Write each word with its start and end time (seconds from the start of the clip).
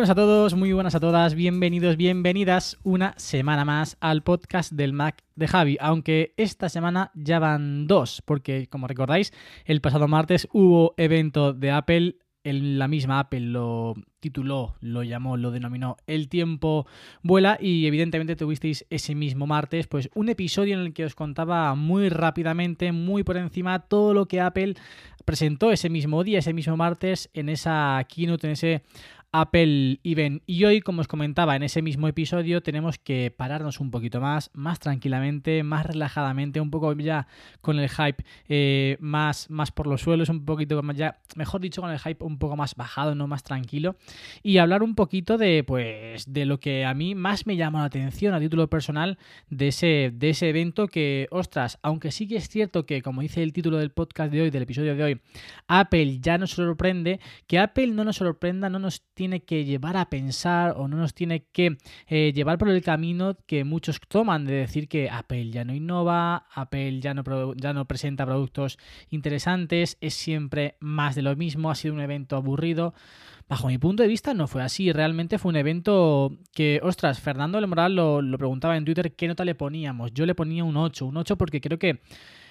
Buenas 0.00 0.08
a 0.08 0.14
todos, 0.14 0.54
muy 0.54 0.72
buenas 0.72 0.94
a 0.94 1.00
todas, 1.00 1.34
bienvenidos, 1.34 1.98
bienvenidas 1.98 2.78
una 2.84 3.12
semana 3.18 3.66
más 3.66 3.98
al 4.00 4.22
podcast 4.22 4.72
del 4.72 4.94
Mac 4.94 5.22
de 5.36 5.46
Javi, 5.46 5.76
aunque 5.78 6.32
esta 6.38 6.70
semana 6.70 7.10
ya 7.12 7.38
van 7.38 7.86
dos, 7.86 8.22
porque 8.24 8.66
como 8.68 8.86
recordáis, 8.86 9.34
el 9.66 9.82
pasado 9.82 10.08
martes 10.08 10.48
hubo 10.54 10.94
evento 10.96 11.52
de 11.52 11.70
Apple 11.70 12.16
la 12.42 12.88
misma 12.88 13.18
Apple 13.18 13.40
lo 13.40 13.94
tituló, 14.18 14.74
lo 14.80 15.02
llamó, 15.02 15.36
lo 15.36 15.50
denominó 15.50 15.98
El 16.06 16.30
tiempo 16.30 16.86
vuela 17.22 17.58
y 17.60 17.86
evidentemente 17.86 18.34
tuvisteis 18.34 18.86
ese 18.88 19.14
mismo 19.14 19.46
martes 19.46 19.86
pues 19.86 20.08
un 20.14 20.30
episodio 20.30 20.74
en 20.74 20.80
el 20.80 20.94
que 20.94 21.04
os 21.04 21.14
contaba 21.14 21.74
muy 21.74 22.08
rápidamente, 22.08 22.92
muy 22.92 23.24
por 23.24 23.36
encima 23.36 23.80
todo 23.80 24.14
lo 24.14 24.26
que 24.26 24.40
Apple 24.40 24.74
presentó 25.26 25.70
ese 25.70 25.90
mismo 25.90 26.24
día, 26.24 26.38
ese 26.38 26.54
mismo 26.54 26.78
martes 26.78 27.28
en 27.34 27.50
esa 27.50 28.04
keynote, 28.08 28.46
en 28.46 28.52
ese 28.54 28.82
Apple 29.32 30.00
Event. 30.02 30.42
Y 30.46 30.64
hoy, 30.64 30.80
como 30.80 31.00
os 31.00 31.08
comentaba 31.08 31.54
en 31.56 31.62
ese 31.62 31.82
mismo 31.82 32.08
episodio, 32.08 32.62
tenemos 32.62 32.98
que 32.98 33.32
pararnos 33.36 33.80
un 33.80 33.90
poquito 33.90 34.20
más, 34.20 34.50
más 34.54 34.80
tranquilamente, 34.80 35.62
más 35.62 35.86
relajadamente, 35.86 36.60
un 36.60 36.70
poco 36.70 36.92
ya 36.94 37.26
con 37.60 37.78
el 37.78 37.88
hype 37.88 38.24
eh, 38.48 38.96
más, 39.00 39.48
más 39.50 39.70
por 39.70 39.86
los 39.86 40.00
suelos, 40.00 40.28
un 40.28 40.44
poquito 40.44 40.82
más 40.82 40.96
ya, 40.96 41.20
mejor 41.36 41.60
dicho, 41.60 41.80
con 41.80 41.90
el 41.90 41.98
hype 41.98 42.24
un 42.24 42.38
poco 42.38 42.56
más 42.56 42.74
bajado, 42.74 43.14
no 43.14 43.26
más 43.26 43.42
tranquilo. 43.42 43.96
Y 44.42 44.58
hablar 44.58 44.82
un 44.82 44.94
poquito 44.94 45.38
de, 45.38 45.62
pues, 45.64 46.32
de 46.32 46.44
lo 46.44 46.58
que 46.58 46.84
a 46.84 46.94
mí 46.94 47.14
más 47.14 47.46
me 47.46 47.56
llama 47.56 47.80
la 47.80 47.86
atención 47.86 48.34
a 48.34 48.40
título 48.40 48.68
personal 48.68 49.18
de 49.48 49.68
ese, 49.68 50.12
de 50.12 50.30
ese 50.30 50.48
evento 50.48 50.88
que, 50.88 51.28
ostras, 51.30 51.78
aunque 51.82 52.10
sí 52.10 52.26
que 52.26 52.36
es 52.36 52.48
cierto 52.48 52.84
que, 52.84 53.02
como 53.02 53.22
dice 53.22 53.42
el 53.42 53.52
título 53.52 53.78
del 53.78 53.90
podcast 53.90 54.32
de 54.32 54.42
hoy, 54.42 54.50
del 54.50 54.62
episodio 54.62 54.96
de 54.96 55.02
hoy, 55.02 55.20
Apple 55.68 56.18
ya 56.20 56.36
nos 56.38 56.50
sorprende, 56.50 57.20
que 57.46 57.58
Apple 57.58 57.88
no 57.88 58.04
nos 58.04 58.16
sorprenda, 58.16 58.68
no 58.68 58.78
nos 58.78 59.02
tiene 59.20 59.40
que 59.40 59.66
llevar 59.66 59.98
a 59.98 60.08
pensar 60.08 60.76
o 60.78 60.88
no 60.88 60.96
nos 60.96 61.12
tiene 61.12 61.44
que 61.52 61.76
eh, 62.06 62.32
llevar 62.34 62.56
por 62.56 62.70
el 62.70 62.80
camino 62.80 63.36
que 63.46 63.64
muchos 63.64 64.00
toman 64.08 64.46
de 64.46 64.54
decir 64.54 64.88
que 64.88 65.10
Apple 65.10 65.50
ya 65.50 65.62
no 65.62 65.74
innova, 65.74 66.46
Apple 66.54 67.00
ya 67.02 67.12
no, 67.12 67.84
presenta 67.84 68.24
productos 68.24 68.78
interesantes, 69.10 69.98
es 70.00 70.14
siempre 70.14 70.78
más 70.80 71.16
de 71.16 71.20
lo 71.20 71.36
mismo, 71.36 71.70
ha 71.70 71.74
sido 71.74 71.92
un 71.92 72.00
evento 72.00 72.34
aburrido. 72.34 72.94
Bajo 73.46 73.68
mi 73.68 73.76
punto 73.76 74.02
de 74.02 74.08
vista 74.08 74.32
no 74.32 74.46
fue 74.46 74.62
así, 74.62 74.90
realmente 74.90 75.38
fue 75.38 75.50
un 75.50 75.56
evento 75.56 76.38
que, 76.54 76.80
ostras, 76.82 77.20
Fernando 77.20 77.60
Lemoral 77.60 77.94
lo, 77.94 78.22
lo 78.22 78.38
preguntaba 78.38 78.78
en 78.78 78.86
Twitter 78.86 79.14
qué 79.14 79.28
nota 79.28 79.44
le 79.44 79.54
poníamos. 79.54 80.14
Yo 80.14 80.24
le 80.24 80.34
ponía 80.34 80.64
un 80.64 80.78
8, 80.78 81.04
un 81.04 81.18
8 81.18 81.36
porque 81.36 81.60
creo 81.60 81.78
que 81.78 82.00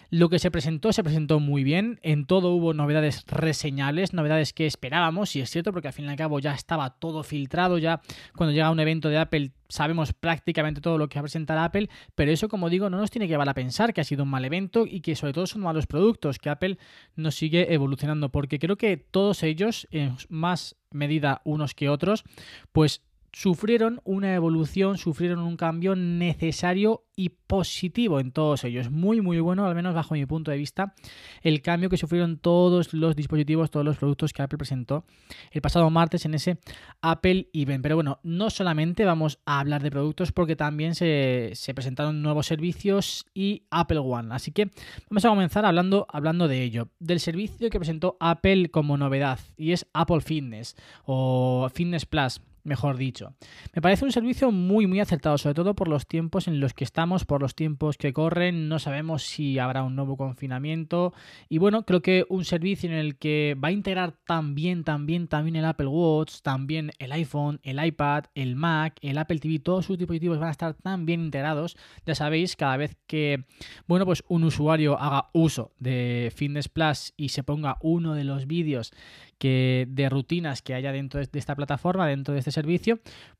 lo 0.09 0.29
que 0.29 0.39
se 0.39 0.51
presentó 0.51 0.91
se 0.93 1.03
presentó 1.03 1.39
muy 1.39 1.63
bien, 1.63 1.99
en 2.01 2.25
todo 2.25 2.51
hubo 2.51 2.73
novedades 2.73 3.25
reseñables, 3.27 4.13
novedades 4.13 4.53
que 4.53 4.65
esperábamos, 4.65 5.35
y 5.35 5.41
es 5.41 5.49
cierto, 5.49 5.71
porque 5.71 5.87
al 5.87 5.93
fin 5.93 6.05
y 6.05 6.09
al 6.09 6.15
cabo 6.15 6.39
ya 6.39 6.53
estaba 6.53 6.89
todo 6.91 7.23
filtrado, 7.23 7.77
ya 7.77 8.01
cuando 8.35 8.53
llega 8.53 8.71
un 8.71 8.79
evento 8.79 9.09
de 9.09 9.17
Apple 9.17 9.51
sabemos 9.69 10.13
prácticamente 10.13 10.81
todo 10.81 10.97
lo 10.97 11.07
que 11.07 11.19
va 11.19 11.21
a 11.21 11.23
presentar 11.23 11.57
Apple, 11.59 11.89
pero 12.15 12.31
eso, 12.31 12.49
como 12.49 12.69
digo, 12.69 12.89
no 12.89 12.97
nos 12.97 13.11
tiene 13.11 13.27
que 13.27 13.33
llevar 13.33 13.49
a 13.49 13.53
pensar 13.53 13.93
que 13.93 14.01
ha 14.01 14.03
sido 14.03 14.23
un 14.23 14.29
mal 14.29 14.43
evento 14.43 14.85
y 14.87 15.01
que 15.01 15.15
sobre 15.15 15.33
todo 15.33 15.45
son 15.45 15.61
malos 15.61 15.85
productos, 15.85 16.39
que 16.39 16.49
Apple 16.49 16.79
nos 17.15 17.35
sigue 17.35 17.73
evolucionando, 17.73 18.29
porque 18.29 18.57
creo 18.57 18.77
que 18.77 18.97
todos 18.97 19.43
ellos, 19.43 19.87
en 19.91 20.15
más 20.27 20.75
medida 20.91 21.41
unos 21.43 21.75
que 21.75 21.87
otros, 21.87 22.23
pues 22.71 23.03
sufrieron 23.31 24.01
una 24.03 24.33
evolución, 24.33 24.97
sufrieron 24.97 25.39
un 25.39 25.57
cambio 25.57 25.95
necesario 25.95 27.03
y 27.19 27.29
positivo 27.29 28.21
en 28.21 28.31
todos 28.31 28.63
ellos. 28.63 28.89
Muy, 28.89 29.19
muy 29.19 29.41
bueno, 29.41 29.65
al 29.65 29.75
menos 29.75 29.93
bajo 29.93 30.13
mi 30.13 30.25
punto 30.25 30.51
de 30.51 30.57
vista, 30.57 30.93
el 31.41 31.61
cambio 31.61 31.89
que 31.89 31.97
sufrieron 31.97 32.37
todos 32.37 32.93
los 32.93 33.13
dispositivos, 33.13 33.69
todos 33.69 33.85
los 33.85 33.97
productos 33.97 34.31
que 34.31 34.41
Apple 34.41 34.57
presentó 34.57 35.03
el 35.51 35.61
pasado 35.61 35.89
martes 35.89 36.23
en 36.23 36.33
ese 36.33 36.59
Apple 37.01 37.49
Event. 37.51 37.83
Pero 37.83 37.95
bueno, 37.95 38.19
no 38.23 38.49
solamente 38.49 39.03
vamos 39.03 39.39
a 39.45 39.59
hablar 39.59 39.83
de 39.83 39.91
productos 39.91 40.31
porque 40.31 40.55
también 40.55 40.95
se, 40.95 41.51
presentaron 41.75 42.21
nuevos 42.21 42.47
servicios 42.47 43.25
y 43.33 43.63
Apple 43.69 43.99
One. 43.99 44.33
Así 44.33 44.53
que 44.53 44.71
vamos 45.09 45.25
a 45.25 45.29
comenzar 45.29 45.65
hablando, 45.65 46.07
hablando 46.09 46.47
de 46.47 46.63
ello. 46.63 46.87
Del 46.99 47.19
servicio 47.19 47.69
que 47.69 47.79
presentó 47.79 48.15
Apple 48.21 48.69
como 48.69 48.95
novedad 48.95 49.39
y 49.57 49.73
es 49.73 49.85
Apple 49.93 50.21
Fitness 50.21 50.77
o 51.03 51.69
Fitness 51.73 52.05
Plus 52.05 52.39
mejor 52.69 52.97
dicho. 52.97 53.33
Me 53.73 53.81
parece 53.81 54.05
un 54.05 54.11
servicio 54.11 54.51
muy 54.51 54.87
muy 54.87 55.01
acertado, 55.01 55.37
sobre 55.37 55.55
todo 55.55 55.75
por 55.75 55.87
los 55.87 56.07
tiempos 56.07 56.47
en 56.47 56.59
los 56.59 56.73
que 56.73 56.83
estamos, 56.83 57.25
por 57.25 57.41
los 57.41 57.55
tiempos 57.55 57.97
que 57.97 58.13
corren, 58.13 58.69
no 58.69 58.79
sabemos 58.79 59.23
si 59.23 59.59
habrá 59.59 59.83
un 59.83 59.95
nuevo 59.95 60.15
confinamiento. 60.15 61.13
Y 61.49 61.57
bueno, 61.57 61.83
creo 61.83 62.01
que 62.01 62.25
un 62.29 62.45
servicio 62.45 62.89
en 62.89 62.95
el 62.95 63.17
que 63.17 63.57
va 63.61 63.69
a 63.69 63.71
integrar 63.71 64.13
también, 64.25 64.83
también, 64.83 65.27
también 65.27 65.55
el 65.55 65.65
Apple 65.65 65.87
Watch, 65.87 66.41
también 66.43 66.91
el 66.99 67.11
iPhone, 67.11 67.59
el 67.63 67.83
iPad, 67.83 68.25
el 68.35 68.55
Mac, 68.55 68.99
el 69.01 69.17
Apple 69.17 69.39
TV, 69.39 69.59
todos 69.59 69.85
sus 69.85 69.97
dispositivos 69.97 70.37
van 70.37 70.49
a 70.49 70.51
estar 70.51 70.75
tan 70.75 71.07
bien 71.07 71.21
integrados, 71.21 71.75
ya 72.05 72.13
sabéis, 72.13 72.55
cada 72.55 72.77
vez 72.77 72.95
que, 73.07 73.45
bueno, 73.87 74.05
pues 74.05 74.23
un 74.27 74.43
usuario 74.43 74.99
haga 74.99 75.29
uso 75.33 75.73
de 75.79 76.31
Fitness 76.35 76.69
Plus 76.69 77.13
y 77.17 77.29
se 77.29 77.43
ponga 77.43 77.77
uno 77.81 78.13
de 78.13 78.23
los 78.23 78.45
vídeos 78.45 78.91
que 79.39 79.87
de 79.89 80.09
rutinas 80.09 80.61
que 80.61 80.73
haya 80.73 80.91
dentro 80.91 81.19
de 81.19 81.39
esta 81.39 81.55
plataforma, 81.55 82.05
dentro 82.05 82.33
de 82.33 82.39
este 82.39 82.51
servicio, 82.51 82.58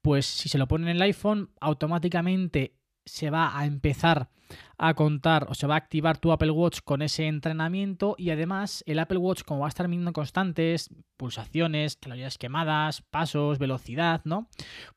pues 0.01 0.25
si 0.25 0.50
se 0.50 0.57
lo 0.57 0.68
ponen 0.68 0.89
en 0.89 0.95
el 0.98 1.01
iPhone, 1.01 1.50
automáticamente 1.60 2.75
se 3.06 3.30
va 3.30 3.57
a 3.57 3.66
empezar 3.66 4.30
a 4.78 4.94
contar 4.94 5.46
o 5.50 5.54
se 5.54 5.68
va 5.68 5.75
a 5.75 5.78
activar 5.78 6.18
tu 6.18 6.31
Apple 6.31 6.51
Watch 6.51 6.80
con 6.84 7.01
ese 7.01 7.28
entrenamiento 7.28 8.16
y 8.18 8.30
además 8.30 8.84
el 8.88 9.00
Apple 9.00 9.18
Watch 9.18 9.44
como 9.44 9.62
va 9.62 9.68
a 9.68 9.69
estar 9.69 9.88
midiendo 9.88 10.13
constantes, 10.13 10.90
pulsaciones, 11.18 11.98
calorías 11.98 12.38
quemadas, 12.38 13.01
pasos, 13.01 13.60
velocidad, 13.60 14.22
¿no? 14.24 14.48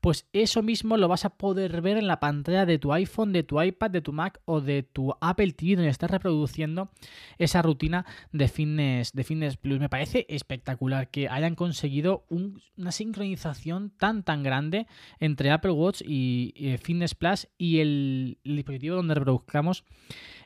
Pues 0.01 0.29
eso 0.33 0.63
mismo 0.63 0.97
lo 0.97 1.09
vas 1.09 1.25
a 1.25 1.31
poder 1.31 1.83
ver 1.83 1.97
en 1.97 2.07
la 2.07 2.21
pantalla 2.21 2.65
de 2.65 2.79
tu 2.79 2.93
iPhone, 2.93 3.33
de 3.33 3.43
tu 3.43 3.61
iPad, 3.61 3.91
de 3.91 4.01
tu 4.03 4.13
Mac 4.13 4.41
o 4.45 4.61
de 4.61 4.85
tu 4.85 5.15
Apple 5.21 5.53
TV 5.53 5.75
donde 5.75 5.91
estás 5.91 6.13
reproduciendo 6.13 6.91
esa 7.39 7.61
rutina 7.61 8.07
de 8.31 8.47
fitness, 8.47 9.13
de 9.13 9.25
fitness 9.25 9.57
plus. 9.57 9.81
Me 9.81 9.89
parece 9.89 10.27
espectacular 10.29 11.11
que 11.11 11.29
hayan 11.29 11.57
conseguido 11.57 12.25
una 12.29 12.93
sincronización 12.93 13.91
tan 13.91 14.23
tan 14.23 14.45
grande 14.45 14.87
entre 15.19 15.51
Apple 15.51 15.73
Watch 15.73 16.03
y, 16.05 16.55
Fitness 16.81 17.15
Plus 17.15 17.49
y 17.59 17.81
el, 17.81 18.39
el 18.45 18.57
dispositivo 18.57 18.97
donde 18.97 19.15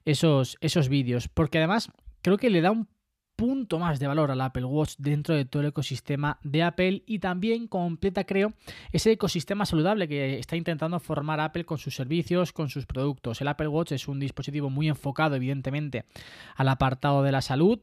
esos, 0.04 0.56
esos 0.60 0.88
vídeos. 0.88 1.28
Porque 1.28 1.58
además 1.58 1.90
creo 2.22 2.38
que 2.38 2.50
le 2.50 2.60
da 2.60 2.70
un 2.70 2.88
punto 3.36 3.78
más 3.78 4.00
de 4.00 4.06
valor 4.06 4.30
al 4.30 4.40
Apple 4.40 4.64
Watch 4.64 4.94
dentro 4.98 5.34
de 5.34 5.44
todo 5.44 5.62
el 5.62 5.68
ecosistema 5.68 6.40
de 6.42 6.62
Apple 6.62 7.02
y 7.06 7.18
también 7.18 7.68
completa, 7.68 8.24
creo, 8.24 8.54
ese 8.92 9.12
ecosistema 9.12 9.66
saludable 9.66 10.08
que 10.08 10.38
está 10.38 10.56
intentando 10.56 10.98
formar 10.98 11.38
Apple 11.40 11.64
con 11.64 11.78
sus 11.78 11.94
servicios, 11.94 12.52
con 12.52 12.70
sus 12.70 12.86
productos. 12.86 13.40
El 13.42 13.48
Apple 13.48 13.68
Watch 13.68 13.92
es 13.92 14.08
un 14.08 14.18
dispositivo 14.18 14.70
muy 14.70 14.88
enfocado, 14.88 15.36
evidentemente, 15.36 16.06
al 16.56 16.68
apartado 16.68 17.22
de 17.22 17.32
la 17.32 17.42
salud. 17.42 17.78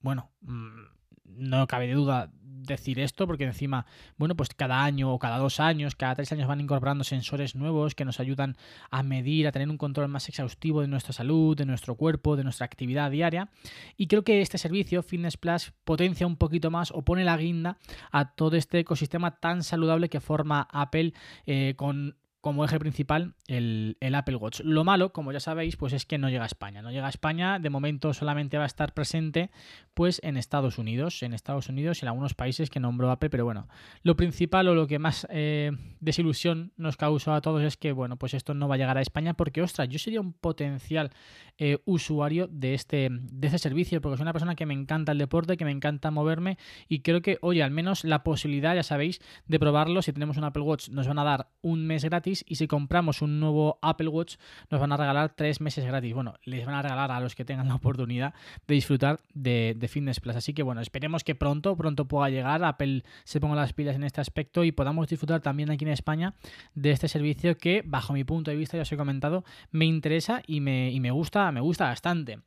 Bueno, 0.00 0.32
mm, 0.40 0.82
no 1.24 1.66
cabe 1.68 1.92
duda 1.92 2.32
decir 2.66 3.00
esto 3.00 3.26
porque 3.26 3.44
encima, 3.44 3.86
bueno, 4.16 4.36
pues 4.36 4.50
cada 4.50 4.84
año 4.84 5.12
o 5.12 5.18
cada 5.18 5.38
dos 5.38 5.60
años, 5.60 5.94
cada 5.94 6.14
tres 6.14 6.32
años 6.32 6.48
van 6.48 6.60
incorporando 6.60 7.04
sensores 7.04 7.54
nuevos 7.54 7.94
que 7.94 8.04
nos 8.04 8.20
ayudan 8.20 8.56
a 8.90 9.02
medir, 9.02 9.46
a 9.46 9.52
tener 9.52 9.68
un 9.68 9.78
control 9.78 10.08
más 10.08 10.28
exhaustivo 10.28 10.80
de 10.80 10.88
nuestra 10.88 11.12
salud, 11.12 11.56
de 11.56 11.66
nuestro 11.66 11.94
cuerpo, 11.94 12.36
de 12.36 12.44
nuestra 12.44 12.66
actividad 12.66 13.10
diaria. 13.10 13.48
Y 13.96 14.06
creo 14.06 14.24
que 14.24 14.40
este 14.40 14.58
servicio, 14.58 15.02
Fitness 15.02 15.36
Plus, 15.36 15.72
potencia 15.84 16.26
un 16.26 16.36
poquito 16.36 16.70
más 16.70 16.90
o 16.90 17.02
pone 17.02 17.24
la 17.24 17.36
guinda 17.36 17.78
a 18.10 18.34
todo 18.34 18.56
este 18.56 18.80
ecosistema 18.80 19.38
tan 19.38 19.62
saludable 19.62 20.08
que 20.08 20.20
forma 20.20 20.68
Apple 20.70 21.14
eh, 21.46 21.74
con 21.76 22.16
como 22.46 22.64
eje 22.64 22.78
principal 22.78 23.34
el, 23.48 23.96
Apple 24.14 24.36
Watch. 24.36 24.60
Lo 24.60 24.84
malo, 24.84 25.12
como 25.12 25.32
ya 25.32 25.40
sabéis, 25.40 25.76
pues 25.76 25.92
es 25.92 26.06
que 26.06 26.16
no 26.16 26.30
llega 26.30 26.44
a 26.44 26.46
España. 26.46 26.80
No 26.80 26.92
llega 26.92 27.06
a 27.06 27.08
España, 27.08 27.58
de 27.58 27.70
momento 27.70 28.14
solamente 28.14 28.56
va 28.56 28.62
a 28.62 28.68
estar 28.68 28.94
presente 28.94 29.50
pues 29.94 30.20
en 30.22 30.36
Estados 30.36 30.78
Unidos, 30.78 31.24
en 31.24 31.32
Estados 31.32 31.68
Unidos 31.68 31.98
y 31.98 32.04
en 32.04 32.08
algunos 32.10 32.34
países 32.34 32.70
que 32.70 32.78
nombró 32.78 33.10
Apple, 33.10 33.30
pero 33.30 33.44
bueno, 33.44 33.66
lo 34.02 34.14
principal 34.14 34.68
o 34.68 34.74
lo 34.74 34.86
que 34.86 34.98
más 35.00 35.26
eh, 35.30 35.72
desilusión 36.00 36.72
nos 36.76 36.96
causó 36.96 37.32
a 37.32 37.40
todos 37.40 37.62
es 37.64 37.76
que, 37.78 37.92
bueno, 37.92 38.16
pues 38.16 38.34
esto 38.34 38.54
no 38.54 38.68
va 38.68 38.76
a 38.76 38.78
llegar 38.78 38.98
a 38.98 39.00
España 39.00 39.34
porque, 39.34 39.62
ostras, 39.62 39.88
yo 39.88 39.98
sería 39.98 40.20
un 40.20 40.34
potencial 40.34 41.10
eh, 41.56 41.78
usuario 41.86 42.46
de 42.46 42.74
este, 42.74 43.08
de 43.10 43.46
este 43.46 43.58
servicio 43.58 44.02
porque 44.02 44.18
soy 44.18 44.24
una 44.24 44.34
persona 44.34 44.54
que 44.54 44.66
me 44.66 44.74
encanta 44.74 45.12
el 45.12 45.18
deporte, 45.18 45.56
que 45.56 45.64
me 45.64 45.70
encanta 45.70 46.10
moverme 46.10 46.58
y 46.88 47.00
creo 47.00 47.22
que, 47.22 47.38
oye, 47.40 47.62
al 47.62 47.70
menos 47.70 48.04
la 48.04 48.22
posibilidad, 48.22 48.74
ya 48.74 48.82
sabéis, 48.82 49.20
de 49.46 49.58
probarlo, 49.58 50.02
si 50.02 50.12
tenemos 50.12 50.36
un 50.36 50.44
Apple 50.44 50.62
Watch, 50.62 50.90
nos 50.90 51.08
van 51.08 51.18
a 51.18 51.24
dar 51.24 51.48
un 51.62 51.86
mes 51.86 52.04
gratis 52.04 52.35
y 52.46 52.56
si 52.56 52.66
compramos 52.66 53.22
un 53.22 53.40
nuevo 53.40 53.78
Apple 53.82 54.08
Watch 54.08 54.36
nos 54.70 54.80
van 54.80 54.92
a 54.92 54.96
regalar 54.96 55.34
tres 55.34 55.60
meses 55.60 55.84
gratis. 55.84 56.12
Bueno, 56.14 56.34
les 56.44 56.66
van 56.66 56.74
a 56.74 56.82
regalar 56.82 57.10
a 57.10 57.20
los 57.20 57.34
que 57.34 57.44
tengan 57.44 57.68
la 57.68 57.74
oportunidad 57.76 58.34
de 58.66 58.74
disfrutar 58.74 59.20
de, 59.34 59.76
Fitness 59.88 60.20
Plus. 60.20 60.36
Así 60.36 60.52
que 60.52 60.62
bueno, 60.62 60.80
esperemos 60.80 61.22
que 61.22 61.34
pronto, 61.34 61.76
pronto 61.76 62.06
pueda 62.06 62.28
llegar, 62.28 62.64
Apple 62.64 63.04
se 63.24 63.40
ponga 63.40 63.54
las 63.54 63.72
pilas 63.72 63.94
en 63.94 64.02
este 64.04 64.20
aspecto 64.20 64.64
y 64.64 64.72
podamos 64.72 65.06
disfrutar 65.08 65.40
también 65.40 65.70
aquí 65.70 65.84
en 65.84 65.92
España 65.92 66.34
de 66.74 66.90
este 66.90 67.08
servicio 67.08 67.56
que 67.56 67.82
bajo 67.84 68.12
mi 68.12 68.24
punto 68.24 68.50
de 68.50 68.56
vista, 68.56 68.76
ya 68.76 68.82
os 68.82 68.92
he 68.92 68.96
comentado, 68.96 69.44
me 69.70 69.84
interesa 69.84 70.42
y 70.46 70.60
me, 70.60 70.92
me 71.00 71.10
gusta, 71.10 71.52
me 71.52 71.60
gusta 71.60 71.84
bastante. 71.84 72.40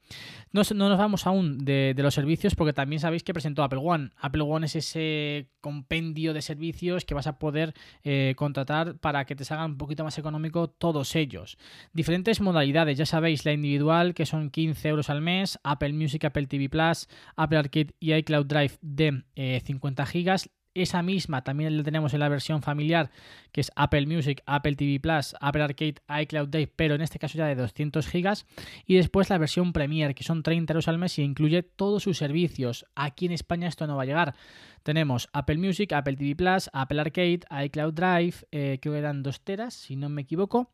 No, 0.51 0.61
no 0.75 0.89
nos 0.89 0.97
vamos 0.97 1.25
aún 1.27 1.63
de, 1.63 1.95
los 1.97 2.13
servicios 2.13 2.55
porque 2.55 2.73
también 2.73 2.99
sabéis 2.99 3.23
que 3.23 3.33
presentó 3.33 3.63
Apple 3.63 3.79
One. 3.81 4.09
Apple 4.17 4.41
One 4.41 4.65
es 4.65 4.75
ese 4.75 5.49
compendio 5.61 6.33
de 6.33 6.41
servicios 6.41 7.05
que 7.05 7.13
vas 7.13 7.27
a 7.27 7.37
poder 7.39 7.73
eh, 8.03 8.33
contratar 8.37 8.97
para 8.97 9.25
que 9.25 9.35
te 9.35 9.45
salgan 9.45 9.77
poquito 9.79 10.03
más 10.03 10.19
económico 10.19 10.69
todos 10.69 11.15
ellos. 11.15 11.57
Diferentes 11.91 12.39
modalidades, 12.39 12.99
ya 12.99 13.07
sabéis, 13.07 13.45
la 13.45 13.53
individual 13.53 14.13
que 14.13 14.27
son 14.27 14.51
15 14.51 14.87
euros 14.87 15.09
al 15.09 15.21
mes, 15.21 15.57
Apple 15.63 15.93
Music, 15.93 16.23
Apple 16.25 16.45
TV 16.45 16.69
Plus, 16.69 17.07
Apple 17.35 17.57
Arcade 17.57 17.95
y 17.99 18.13
iCloud 18.13 18.45
Drive 18.45 18.77
de 18.81 19.23
50 19.65 20.03
eh, 20.03 20.05
gigas, 20.05 20.51
esa 20.75 21.01
misma 21.01 21.43
también 21.43 21.75
la 21.75 21.83
tenemos 21.83 22.13
en 22.13 22.19
la 22.19 22.29
versión 22.29 22.61
familiar, 22.61 23.09
que 23.51 23.61
es 23.61 23.71
Apple 23.75 24.05
Music, 24.05 24.41
Apple 24.45 24.75
TV 24.75 24.99
Plus, 24.99 25.35
Apple 25.39 25.63
Arcade, 25.63 25.95
iCloud 26.21 26.47
Drive, 26.49 26.71
pero 26.75 26.95
en 26.95 27.01
este 27.01 27.19
caso 27.19 27.37
ya 27.37 27.47
de 27.47 27.55
200 27.55 28.07
gigas. 28.07 28.45
Y 28.85 28.95
después 28.95 29.29
la 29.29 29.37
versión 29.37 29.73
Premier, 29.73 30.13
que 30.13 30.23
son 30.23 30.43
30 30.43 30.73
euros 30.73 30.87
al 30.87 30.97
mes 30.97 31.17
y 31.17 31.23
incluye 31.23 31.63
todos 31.63 32.03
sus 32.03 32.17
servicios. 32.17 32.85
Aquí 32.95 33.25
en 33.25 33.31
España 33.31 33.67
esto 33.67 33.87
no 33.87 33.95
va 33.95 34.03
a 34.03 34.05
llegar. 34.05 34.35
Tenemos 34.83 35.29
Apple 35.33 35.57
Music, 35.57 35.91
Apple 35.93 36.15
TV 36.15 36.35
Plus, 36.35 36.69
Apple 36.73 36.99
Arcade, 36.99 37.41
iCloud 37.65 37.93
Drive, 37.93 38.35
eh, 38.51 38.79
creo 38.81 38.93
que 38.93 38.99
eran 38.99 39.23
2 39.23 39.41
teras, 39.41 39.73
si 39.73 39.95
no 39.95 40.09
me 40.09 40.21
equivoco, 40.21 40.71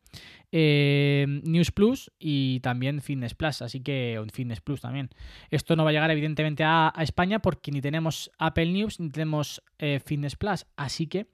eh, 0.52 1.26
News 1.44 1.72
Plus 1.72 2.10
y 2.18 2.60
también 2.60 3.00
Fitness 3.00 3.34
Plus, 3.34 3.62
así 3.62 3.80
que 3.80 4.22
Fitness 4.32 4.60
Plus 4.60 4.80
también. 4.80 5.10
Esto 5.50 5.76
no 5.76 5.84
va 5.84 5.90
a 5.90 5.92
llegar 5.92 6.10
evidentemente 6.10 6.64
a, 6.64 6.92
España 6.98 7.40
porque 7.40 7.70
ni 7.70 7.80
tenemos 7.80 8.30
Apple 8.38 8.66
News 8.66 9.00
ni 9.00 9.10
tenemos 9.10 9.62
eh, 9.78 10.00
Fitness 10.04 10.36
Plus, 10.36 10.66
así 10.76 11.06
que 11.06 11.26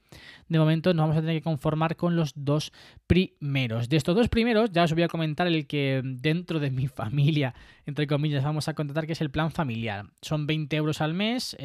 de 0.53 0.59
momento 0.59 0.95
nos 0.95 1.05
vamos 1.05 1.17
a 1.17 1.21
tener 1.21 1.37
que 1.37 1.43
conformar 1.43 1.97
con 1.97 2.17
los 2.17 2.33
dos 2.35 2.73
primeros. 3.07 3.89
De 3.89 3.97
estos 3.97 4.15
dos 4.15 4.29
primeros 4.29 4.71
ya 4.73 4.85
os 4.85 4.93
voy 4.93 5.03
a 5.03 5.09
comentar 5.09 5.47
el 5.47 5.67
que 5.67 6.03
dentro 6.05 6.61
de 6.61 6.71
mi 6.71 6.89
familia, 6.89 7.55
entre 7.87 8.07
comillas, 8.07 8.45
vamos 8.45 8.69
a 8.69 8.75
contratar, 8.75 9.07
que 9.07 9.13
es 9.13 9.21
el 9.21 9.31
plan 9.31 9.51
familiar. 9.51 10.07
Son 10.21 10.47
20 10.47 10.77
euros 10.77 11.01
al 11.01 11.15
mes 11.15 11.57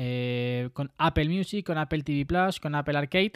con 0.73 0.91
Apple 0.97 1.29
Music, 1.29 1.65
con 1.65 1.77
Apple 1.77 2.03
TV 2.03 2.25
Plus, 2.25 2.59
con 2.59 2.75
Apple 2.75 2.97
Arcade 2.97 3.33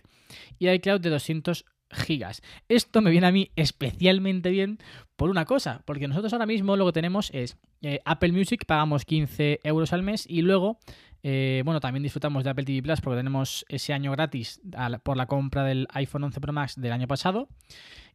y 0.58 0.70
iCloud 0.70 1.02
de 1.02 1.10
200 1.10 1.66
gigas. 1.92 2.42
Esto 2.70 3.02
me 3.02 3.12
viene 3.12 3.28
a 3.28 3.32
mí 3.32 3.52
especialmente 3.56 4.50
bien 4.50 4.80
por 5.16 5.30
una 5.30 5.46
cosa, 5.46 5.82
porque 5.86 6.08
nosotros 6.08 6.34
ahora 6.34 6.46
mismo 6.46 6.76
lo 6.78 6.86
que 6.88 6.94
tenemos 6.94 7.30
es 7.34 7.58
eh, 7.82 8.00
Apple 8.06 8.32
Music, 8.32 8.66
pagamos 8.66 9.06
15 9.06 9.60
euros 9.64 9.94
al 9.94 10.04
mes 10.04 10.26
y 10.28 10.42
luego, 10.42 10.80
eh, 11.24 11.62
bueno, 11.66 11.80
también 11.80 12.04
disfrutamos 12.04 12.44
de 12.44 12.50
Apple 12.50 12.66
TV 12.66 12.82
Plus 12.82 13.02
porque 13.02 13.18
tenemos 13.18 13.66
ese 13.70 13.94
año 13.94 14.12
gratis 14.12 14.62
por 15.04 15.18
la 15.18 15.26
compra 15.28 15.64
del 15.64 15.88
iPhone 15.92 16.24
11 16.24 16.42
Pro 16.42 16.54
Max 16.54 16.80
del 16.80 16.92
año 16.92 17.08
pasado 17.08 17.48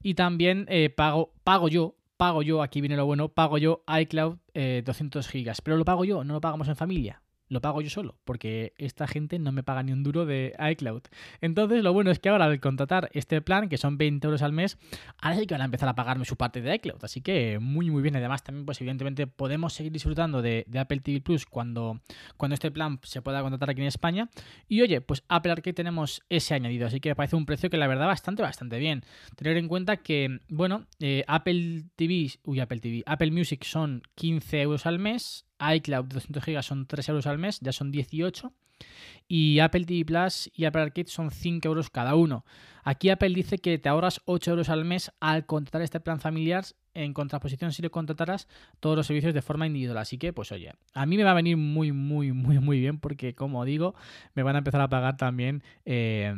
y 0.02 0.14
también 0.14 0.66
eh, 0.68 0.90
pago, 0.90 1.32
pago 1.44 1.68
yo. 1.68 1.94
Pago 2.16 2.40
yo, 2.40 2.62
aquí 2.62 2.80
viene 2.80 2.96
lo 2.96 3.04
bueno, 3.04 3.28
pago 3.28 3.58
yo 3.58 3.84
iCloud 3.86 4.38
200 4.54 5.28
gigas, 5.28 5.60
pero 5.60 5.76
lo 5.76 5.84
pago 5.84 6.06
yo, 6.06 6.24
no 6.24 6.32
lo 6.32 6.40
pagamos 6.40 6.66
en 6.68 6.74
familia 6.74 7.20
lo 7.48 7.60
pago 7.60 7.80
yo 7.80 7.90
solo, 7.90 8.16
porque 8.24 8.74
esta 8.78 9.06
gente 9.06 9.38
no 9.38 9.52
me 9.52 9.62
paga 9.62 9.82
ni 9.82 9.92
un 9.92 10.02
duro 10.02 10.26
de 10.26 10.54
iCloud. 10.72 11.02
Entonces, 11.40 11.82
lo 11.82 11.92
bueno 11.92 12.10
es 12.10 12.18
que 12.18 12.28
ahora 12.28 12.46
al 12.46 12.60
contratar 12.60 13.10
este 13.12 13.40
plan, 13.40 13.68
que 13.68 13.78
son 13.78 13.98
20 13.98 14.26
euros 14.26 14.42
al 14.42 14.52
mes, 14.52 14.78
ahora 15.18 15.38
sí 15.38 15.46
que 15.46 15.54
van 15.54 15.62
a 15.62 15.66
empezar 15.66 15.88
a 15.88 15.94
pagarme 15.94 16.24
su 16.24 16.36
parte 16.36 16.60
de 16.60 16.74
iCloud. 16.74 17.04
Así 17.04 17.20
que 17.20 17.58
muy, 17.60 17.90
muy 17.90 18.02
bien. 18.02 18.16
Además, 18.16 18.42
también, 18.42 18.66
pues 18.66 18.80
evidentemente 18.80 19.26
podemos 19.26 19.72
seguir 19.72 19.92
disfrutando 19.92 20.42
de, 20.42 20.66
Apple 20.76 21.00
TV 21.00 21.20
Plus 21.20 21.46
cuando, 21.46 22.00
cuando 22.36 22.54
este 22.54 22.70
plan 22.70 22.98
se 23.02 23.22
pueda 23.22 23.42
contratar 23.42 23.70
aquí 23.70 23.80
en 23.80 23.86
España. 23.86 24.28
Y 24.68 24.82
oye, 24.82 25.00
pues 25.00 25.22
Apple 25.28 25.52
Arcade 25.52 25.74
tenemos 25.74 26.22
ese 26.28 26.54
añadido, 26.54 26.86
así 26.86 27.00
que 27.00 27.10
me 27.10 27.16
parece 27.16 27.36
un 27.36 27.46
precio 27.46 27.70
que 27.70 27.76
la 27.76 27.86
verdad 27.86 28.06
bastante, 28.06 28.42
bastante 28.42 28.78
bien. 28.78 29.02
Tener 29.36 29.56
en 29.56 29.68
cuenta 29.68 29.98
que, 29.98 30.40
bueno, 30.48 30.86
eh, 31.00 31.24
Apple 31.26 31.84
TV, 31.96 32.30
uy, 32.44 32.60
Apple 32.60 32.80
TV, 32.80 33.02
Apple 33.06 33.30
Music 33.30 33.64
son 33.64 34.02
15 34.14 34.62
euros 34.62 34.86
al 34.86 34.98
mes, 34.98 35.46
iCloud 35.60 36.06
200 36.06 36.44
GB 36.44 36.62
son 36.62 36.86
3 36.86 37.08
euros 37.08 37.26
al 37.26 37.38
mes, 37.38 37.60
ya 37.60 37.72
son 37.72 37.90
18. 37.90 38.52
Y 39.28 39.58
Apple 39.58 39.84
TV 39.84 40.04
Plus 40.04 40.50
y 40.54 40.66
Apple 40.66 40.82
Arcade 40.82 41.08
son 41.08 41.30
5 41.30 41.66
euros 41.66 41.90
cada 41.90 42.14
uno. 42.14 42.44
Aquí 42.84 43.10
Apple 43.10 43.34
dice 43.34 43.58
que 43.58 43.78
te 43.78 43.88
ahorras 43.88 44.20
8 44.26 44.52
euros 44.52 44.68
al 44.68 44.84
mes 44.84 45.10
al 45.18 45.46
contratar 45.46 45.82
este 45.82 45.98
plan 45.98 46.20
familiar 46.20 46.64
en 46.94 47.12
contraposición 47.12 47.72
si 47.72 47.82
le 47.82 47.90
contrataras 47.90 48.48
todos 48.80 48.96
los 48.96 49.06
servicios 49.06 49.34
de 49.34 49.42
forma 49.42 49.66
individual. 49.66 49.98
Así 49.98 50.18
que, 50.18 50.32
pues 50.32 50.52
oye, 50.52 50.72
a 50.94 51.06
mí 51.06 51.16
me 51.16 51.24
va 51.24 51.32
a 51.32 51.34
venir 51.34 51.56
muy, 51.56 51.92
muy, 51.92 52.32
muy, 52.32 52.58
muy 52.58 52.80
bien 52.80 52.98
porque, 52.98 53.34
como 53.34 53.64
digo, 53.64 53.94
me 54.34 54.42
van 54.42 54.54
a 54.54 54.58
empezar 54.58 54.80
a 54.80 54.88
pagar 54.88 55.16
también 55.16 55.62
eh, 55.84 56.34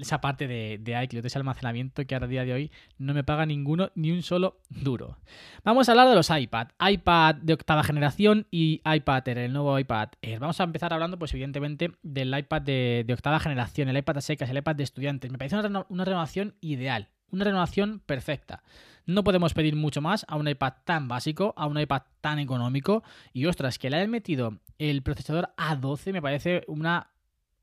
esa 0.00 0.20
parte 0.20 0.46
de, 0.46 0.78
de 0.80 1.02
iCloud, 1.04 1.24
ese 1.24 1.38
almacenamiento 1.38 2.06
que 2.06 2.14
a 2.14 2.20
día 2.20 2.44
de 2.44 2.52
hoy 2.52 2.72
no 2.98 3.14
me 3.14 3.24
paga 3.24 3.46
ninguno, 3.46 3.90
ni 3.94 4.10
un 4.10 4.22
solo 4.22 4.60
duro. 4.68 5.18
Vamos 5.64 5.88
a 5.88 5.92
hablar 5.92 6.08
de 6.08 6.14
los 6.14 6.30
iPad. 6.30 6.68
iPad 6.80 7.36
de 7.36 7.52
octava 7.52 7.82
generación 7.82 8.46
y 8.50 8.80
iPad 8.84 9.28
Air, 9.28 9.38
el 9.38 9.52
nuevo 9.52 9.78
iPad 9.78 10.10
Air. 10.22 10.40
Vamos 10.40 10.60
a 10.60 10.64
empezar 10.64 10.92
hablando, 10.92 11.18
pues 11.18 11.32
evidentemente, 11.34 11.92
del 12.02 12.36
iPad 12.36 12.62
de, 12.62 13.06
octava 13.12 13.40
generación, 13.40 13.88
el 13.88 13.96
iPad 13.96 14.18
a 14.18 14.20
secas, 14.20 14.50
el 14.50 14.58
iPad 14.58 14.76
de 14.76 14.84
estudiantes. 14.84 15.30
Me 15.30 15.38
parece 15.38 15.56
una, 15.56 15.86
una 15.88 16.04
renovación 16.04 16.54
ideal, 16.60 17.08
una 17.30 17.44
renovación 17.44 18.00
perfecta. 18.04 18.62
No 19.06 19.22
podemos 19.22 19.52
pedir 19.52 19.76
mucho 19.76 20.00
más 20.00 20.24
a 20.28 20.36
un 20.36 20.48
iPad 20.48 20.74
tan 20.84 21.08
básico, 21.08 21.52
a 21.56 21.66
un 21.66 21.78
iPad 21.78 22.02
tan 22.20 22.38
económico. 22.38 23.02
Y 23.32 23.46
ostras, 23.46 23.78
que 23.78 23.90
le 23.90 23.96
hayan 23.96 24.10
metido 24.10 24.58
el 24.78 25.02
procesador 25.02 25.50
A12 25.56 26.12
me 26.12 26.22
parece 26.22 26.64
una 26.66 27.10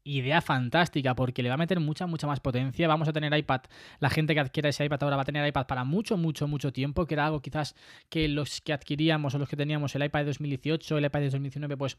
idea 0.03 0.41
fantástica 0.41 1.15
porque 1.15 1.43
le 1.43 1.49
va 1.49 1.55
a 1.55 1.57
meter 1.57 1.79
mucha, 1.79 2.07
mucha 2.07 2.27
más 2.27 2.39
potencia. 2.39 2.87
Vamos 2.87 3.07
a 3.07 3.13
tener 3.13 3.35
iPad, 3.37 3.61
la 3.99 4.09
gente 4.09 4.33
que 4.33 4.39
adquiera 4.39 4.69
ese 4.69 4.85
iPad 4.85 5.03
ahora 5.03 5.15
va 5.15 5.21
a 5.23 5.25
tener 5.25 5.47
iPad 5.47 5.67
para 5.67 5.83
mucho, 5.83 6.17
mucho, 6.17 6.47
mucho 6.47 6.71
tiempo, 6.73 7.05
que 7.05 7.15
era 7.15 7.25
algo 7.25 7.41
quizás 7.41 7.75
que 8.09 8.27
los 8.27 8.61
que 8.61 8.73
adquiríamos 8.73 9.35
o 9.35 9.37
los 9.37 9.49
que 9.49 9.55
teníamos 9.55 9.95
el 9.95 10.03
iPad 10.03 10.21
de 10.21 10.25
2018, 10.25 10.97
el 10.97 11.05
iPad 11.05 11.19
de 11.19 11.25
2019, 11.25 11.77
pues 11.77 11.97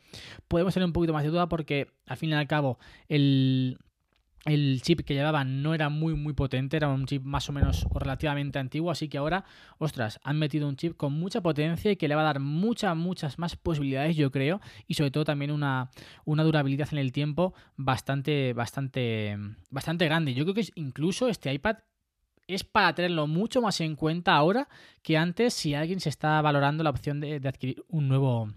podemos 0.49 0.75
tener 0.75 0.87
un 0.87 0.93
poquito 0.93 1.13
más 1.13 1.23
de 1.23 1.31
duda 1.31 1.49
porque 1.49 1.89
al 2.07 2.17
fin 2.17 2.31
y 2.31 2.35
al 2.35 2.47
cabo 2.47 2.79
el 3.09 3.79
el 4.45 4.83
chip 4.83 5.01
que 5.01 5.15
llevaba 5.15 5.45
no 5.45 5.75
era 5.75 5.89
muy 5.89 6.15
muy 6.15 6.33
potente, 6.33 6.77
era 6.77 6.89
un 6.89 7.07
chip 7.07 7.23
más 7.23 7.49
o 7.49 7.53
menos 7.53 7.87
relativamente 7.95 8.59
antiguo, 8.59 8.91
así 8.91 9.09
que 9.09 9.19
ahora, 9.19 9.45
ostras, 9.79 10.21
han 10.25 10.39
metido 10.39 10.69
un 10.69 10.77
chip 10.77 10.97
con 10.97 11.13
mucha 11.13 11.41
potencia 11.41 11.91
y 11.93 11.97
que 11.97 12.09
le 12.09 12.15
va 12.15 12.23
a 12.23 12.25
dar 12.25 12.41
muchas, 12.41 12.97
muchas 12.97 13.39
más 13.39 13.57
posibilidades, 13.57 14.17
yo 14.17 14.31
creo, 14.33 14.61
y 14.87 14.95
sobre 14.95 15.11
todo 15.11 15.25
también 15.25 15.51
una, 15.51 15.91
una 16.25 16.43
durabilidad 16.43 16.89
en 16.93 16.99
el 16.99 17.13
tiempo 17.13 17.55
bastante, 17.77 18.53
bastante, 18.53 19.37
bastante 19.71 20.07
grande. 20.07 20.35
Yo 20.35 20.45
creo 20.45 20.55
que 20.55 20.69
incluso 20.75 21.29
este 21.29 21.53
iPad 21.53 21.77
es 22.49 22.65
para 22.65 22.95
tenerlo 22.95 23.29
mucho 23.29 23.63
más 23.63 23.81
en 23.81 23.95
cuenta 23.95 24.35
ahora 24.35 24.69
que 25.03 25.17
antes 25.17 25.55
si 25.55 25.75
alguien 25.75 26.01
se 26.01 26.09
está 26.09 26.43
valorando 26.43 26.83
la 26.83 26.91
opción 26.91 27.21
de 27.21 27.37
adquirir 27.47 27.85
un 27.89 28.09
nuevo 28.09 28.49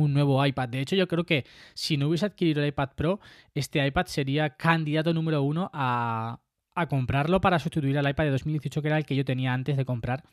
un 0.00 0.12
nuevo 0.12 0.44
iPad. 0.44 0.68
De 0.68 0.80
hecho, 0.80 0.96
yo 0.96 1.08
creo 1.08 1.24
que 1.24 1.44
si 1.74 1.96
no 1.96 2.08
hubiese 2.08 2.26
adquirido 2.26 2.62
el 2.62 2.68
iPad 2.68 2.90
Pro, 2.94 3.20
este 3.54 3.84
iPad 3.86 4.06
sería 4.06 4.50
candidato 4.50 5.12
número 5.14 5.42
uno 5.42 5.70
a, 5.72 6.40
a 6.74 6.86
comprarlo 6.88 7.40
para 7.40 7.58
sustituir 7.58 7.98
al 7.98 8.08
iPad 8.08 8.24
de 8.24 8.30
2018, 8.30 8.82
que 8.82 8.88
era 8.88 8.98
el 8.98 9.04
que 9.04 9.16
yo 9.16 9.24
tenía 9.24 9.52
antes 9.52 9.76
de 9.76 9.84
comprar 9.84 10.24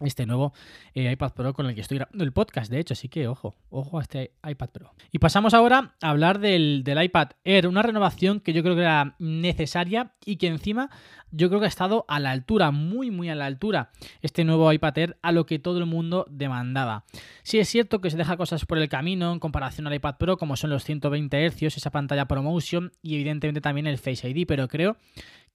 este 0.00 0.26
nuevo 0.26 0.52
eh, 0.94 1.10
iPad 1.10 1.32
Pro 1.32 1.54
con 1.54 1.66
el 1.66 1.74
que 1.74 1.80
estoy 1.80 1.98
grabando 1.98 2.24
el 2.24 2.32
podcast, 2.32 2.70
de 2.70 2.78
hecho, 2.78 2.94
así 2.94 3.08
que 3.08 3.28
ojo, 3.28 3.54
ojo 3.70 3.98
a 3.98 4.02
este 4.02 4.32
iPad 4.48 4.70
Pro. 4.70 4.94
Y 5.12 5.18
pasamos 5.18 5.54
ahora 5.54 5.94
a 6.00 6.10
hablar 6.10 6.38
del, 6.38 6.84
iPad 6.86 7.30
Air, 7.44 7.68
una 7.68 7.82
renovación 7.82 8.40
que 8.40 8.52
yo 8.52 8.62
creo 8.62 8.74
que 8.74 8.82
era 8.82 9.14
necesaria 9.18 10.12
y 10.24 10.36
que 10.36 10.46
encima 10.46 10.90
yo 11.30 11.48
creo 11.48 11.60
que 11.60 11.66
ha 11.66 11.68
estado 11.68 12.04
a 12.08 12.20
la 12.20 12.30
altura, 12.30 12.70
muy, 12.70 13.10
muy 13.10 13.28
a 13.28 13.34
la 13.34 13.46
altura, 13.46 13.90
este 14.22 14.44
nuevo 14.44 14.72
iPad 14.72 14.98
Air 14.98 15.18
a 15.22 15.32
lo 15.32 15.46
que 15.46 15.58
todo 15.58 15.78
el 15.78 15.86
mundo 15.86 16.26
demandaba. 16.30 17.04
Sí 17.42 17.58
es 17.58 17.68
cierto 17.68 18.00
que 18.00 18.10
se 18.10 18.16
deja 18.16 18.36
cosas 18.36 18.64
por 18.64 18.78
el 18.78 18.88
camino 18.88 19.32
en 19.32 19.38
comparación 19.38 19.86
al 19.86 19.94
iPad 19.94 20.16
Pro, 20.18 20.38
como 20.38 20.56
son 20.56 20.70
los 20.70 20.84
120 20.84 21.50
Hz, 21.50 21.76
esa 21.76 21.90
pantalla 21.90 22.26
ProMotion 22.26 22.92
y 23.02 23.16
evidentemente 23.16 23.60
también 23.60 23.86
el 23.86 23.98
Face 23.98 24.28
ID, 24.28 24.46
pero 24.46 24.68
creo 24.68 24.96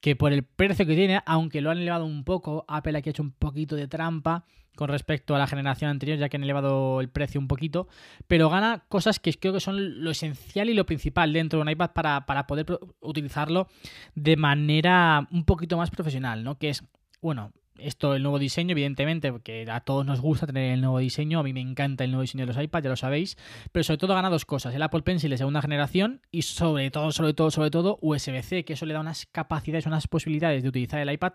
que 0.03 0.17
por 0.17 0.33
el 0.33 0.43
precio 0.43 0.86
que 0.86 0.98
tiene, 0.98 1.22
aunque 1.25 1.62
lo 1.62 1.72
han 1.72 1.77
elevado 1.77 2.03
un 2.03 2.25
poco, 2.25 2.65
Apple 2.67 2.98
aquí 2.98 3.07
ha 3.07 3.12
hecho 3.12 3.24
un 3.24 3.31
poquito 3.31 3.77
de 3.77 3.88
trampa 3.88 4.43
con 4.75 4.89
respecto 4.89 5.33
a 5.33 5.39
la 5.39 5.48
generación 5.48 5.89
anterior, 5.89 6.17
ya 6.17 6.27
que 6.27 6.36
han 6.36 6.43
elevado 6.43 7.00
el 7.00 7.07
precio 7.07 7.39
un 7.39 7.48
poquito, 7.48 7.88
pero 8.27 8.50
gana 8.50 8.83
cosas 8.89 9.22
que 9.22 9.31
creo 9.31 9.53
que 9.53 9.62
son 9.62 10.03
lo 10.03 10.12
esencial 10.12 10.69
y 10.69 10.74
lo 10.74 10.86
principal 10.86 11.31
dentro 11.31 11.57
de 11.57 11.62
un 11.62 11.69
iPad 11.69 11.91
para, 11.91 12.25
para 12.25 12.48
poder 12.48 12.65
utilizarlo 13.00 13.69
de 14.13 14.36
manera 14.36 15.25
un 15.31 15.45
poquito 15.45 15.77
más 15.77 15.89
profesional, 15.89 16.43
¿no? 16.43 16.57
Que 16.57 16.67
es, 16.67 16.83
bueno, 17.22 17.53
esto, 17.77 18.15
el 18.15 18.23
nuevo 18.23 18.39
diseño, 18.39 18.71
evidentemente, 18.71 19.31
porque 19.31 19.65
a 19.69 19.79
todos 19.81 20.05
nos 20.05 20.21
gusta 20.21 20.45
tener 20.45 20.73
el 20.73 20.81
nuevo 20.81 20.99
diseño, 20.99 21.39
a 21.39 21.43
mí 21.43 21.53
me 21.53 21.61
encanta 21.61 22.03
el 22.03 22.11
nuevo 22.11 22.21
diseño 22.21 22.45
de 22.45 22.53
los 22.53 22.63
iPads, 22.63 22.83
ya 22.83 22.89
lo 22.89 22.95
sabéis, 22.95 23.37
pero 23.71 23.83
sobre 23.83 23.97
todo 23.97 24.13
gana 24.13 24.29
dos 24.29 24.45
cosas, 24.45 24.75
el 24.75 24.81
Apple 24.81 25.01
Pencil 25.01 25.29
de 25.29 25.37
segunda 25.37 25.61
generación 25.61 26.21
y 26.31 26.43
sobre 26.43 26.91
todo, 26.91 27.11
sobre 27.11 27.33
todo, 27.33 27.51
sobre 27.51 27.71
todo 27.71 27.97
USB-C, 28.01 28.65
que 28.65 28.73
eso 28.73 28.85
le 28.85 28.93
da 28.93 28.99
unas 28.99 29.25
capacidades, 29.25 29.85
unas 29.85 30.07
posibilidades 30.07 30.63
de 30.63 30.69
utilizar 30.69 30.99
el 30.99 31.11
iPad 31.11 31.33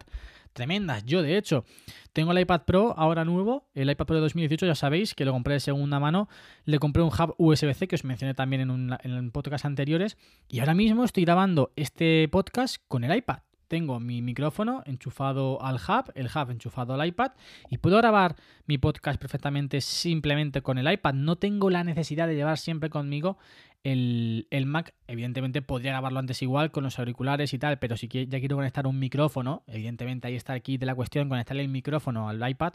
tremendas. 0.53 1.05
Yo, 1.05 1.23
de 1.23 1.37
hecho, 1.37 1.65
tengo 2.13 2.33
el 2.33 2.39
iPad 2.39 2.63
Pro 2.63 2.95
ahora 2.97 3.25
nuevo, 3.25 3.69
el 3.75 3.91
iPad 3.91 4.07
Pro 4.07 4.17
de 4.17 4.23
2018, 4.23 4.67
ya 4.67 4.75
sabéis 4.75 5.15
que 5.15 5.25
lo 5.25 5.33
compré 5.33 5.55
de 5.55 5.61
segunda 5.61 6.01
mano, 6.01 6.29
le 6.65 6.79
compré 6.79 7.03
un 7.03 7.11
hub 7.11 7.35
USB-C 7.39 7.89
que 7.89 7.97
os 7.97 8.05
mencioné 8.05 8.35
también 8.35 8.63
en, 8.63 8.71
un, 8.71 8.97
en 9.03 9.31
podcast 9.31 9.65
anteriores, 9.65 10.17
y 10.49 10.61
ahora 10.61 10.75
mismo 10.75 11.05
estoy 11.05 11.25
grabando 11.25 11.73
este 11.77 12.29
podcast 12.29 12.77
con 12.89 13.05
el 13.05 13.17
iPad 13.17 13.48
tengo 13.69 14.01
mi 14.01 14.23
micrófono 14.23 14.83
enchufado 14.87 15.63
al 15.63 15.77
hub, 15.77 16.11
el 16.15 16.27
hub 16.27 16.51
enchufado 16.51 16.95
al 16.95 17.07
iPad 17.07 17.33
y 17.71 17.79
puedo 17.79 17.99
grabar 17.99 18.37
mi 18.67 18.79
podcast 18.79 19.21
perfectamente 19.21 19.81
simplemente 19.81 20.63
con 20.63 20.79
el 20.79 20.91
iPad. 20.91 21.15
No 21.15 21.37
tengo 21.37 21.71
la 21.71 21.85
necesidad 21.85 22.27
de 22.27 22.35
llevar 22.35 22.59
siempre 22.59 22.91
conmigo 22.91 23.39
el, 23.85 24.65
Mac. 24.67 24.95
Evidentemente 25.07 25.63
podría 25.63 25.93
grabarlo 25.93 26.19
antes 26.19 26.43
igual 26.43 26.71
con 26.71 26.85
los 26.85 26.99
auriculares 26.99 27.53
y 27.55 27.59
tal, 27.59 27.79
pero 27.79 27.97
si 27.97 28.09
ya 28.09 28.39
quiero 28.39 28.57
conectar 28.57 28.87
un 28.87 28.99
micrófono, 28.99 29.63
evidentemente 29.67 30.29
ahí 30.29 30.35
está 30.35 30.53
aquí 30.53 30.77
de 30.77 30.87
la 30.87 30.95
cuestión, 30.95 31.29
conectarle 31.29 31.63
el 31.63 31.69
micrófono 31.69 32.29
al 32.29 32.47
iPad, 32.49 32.75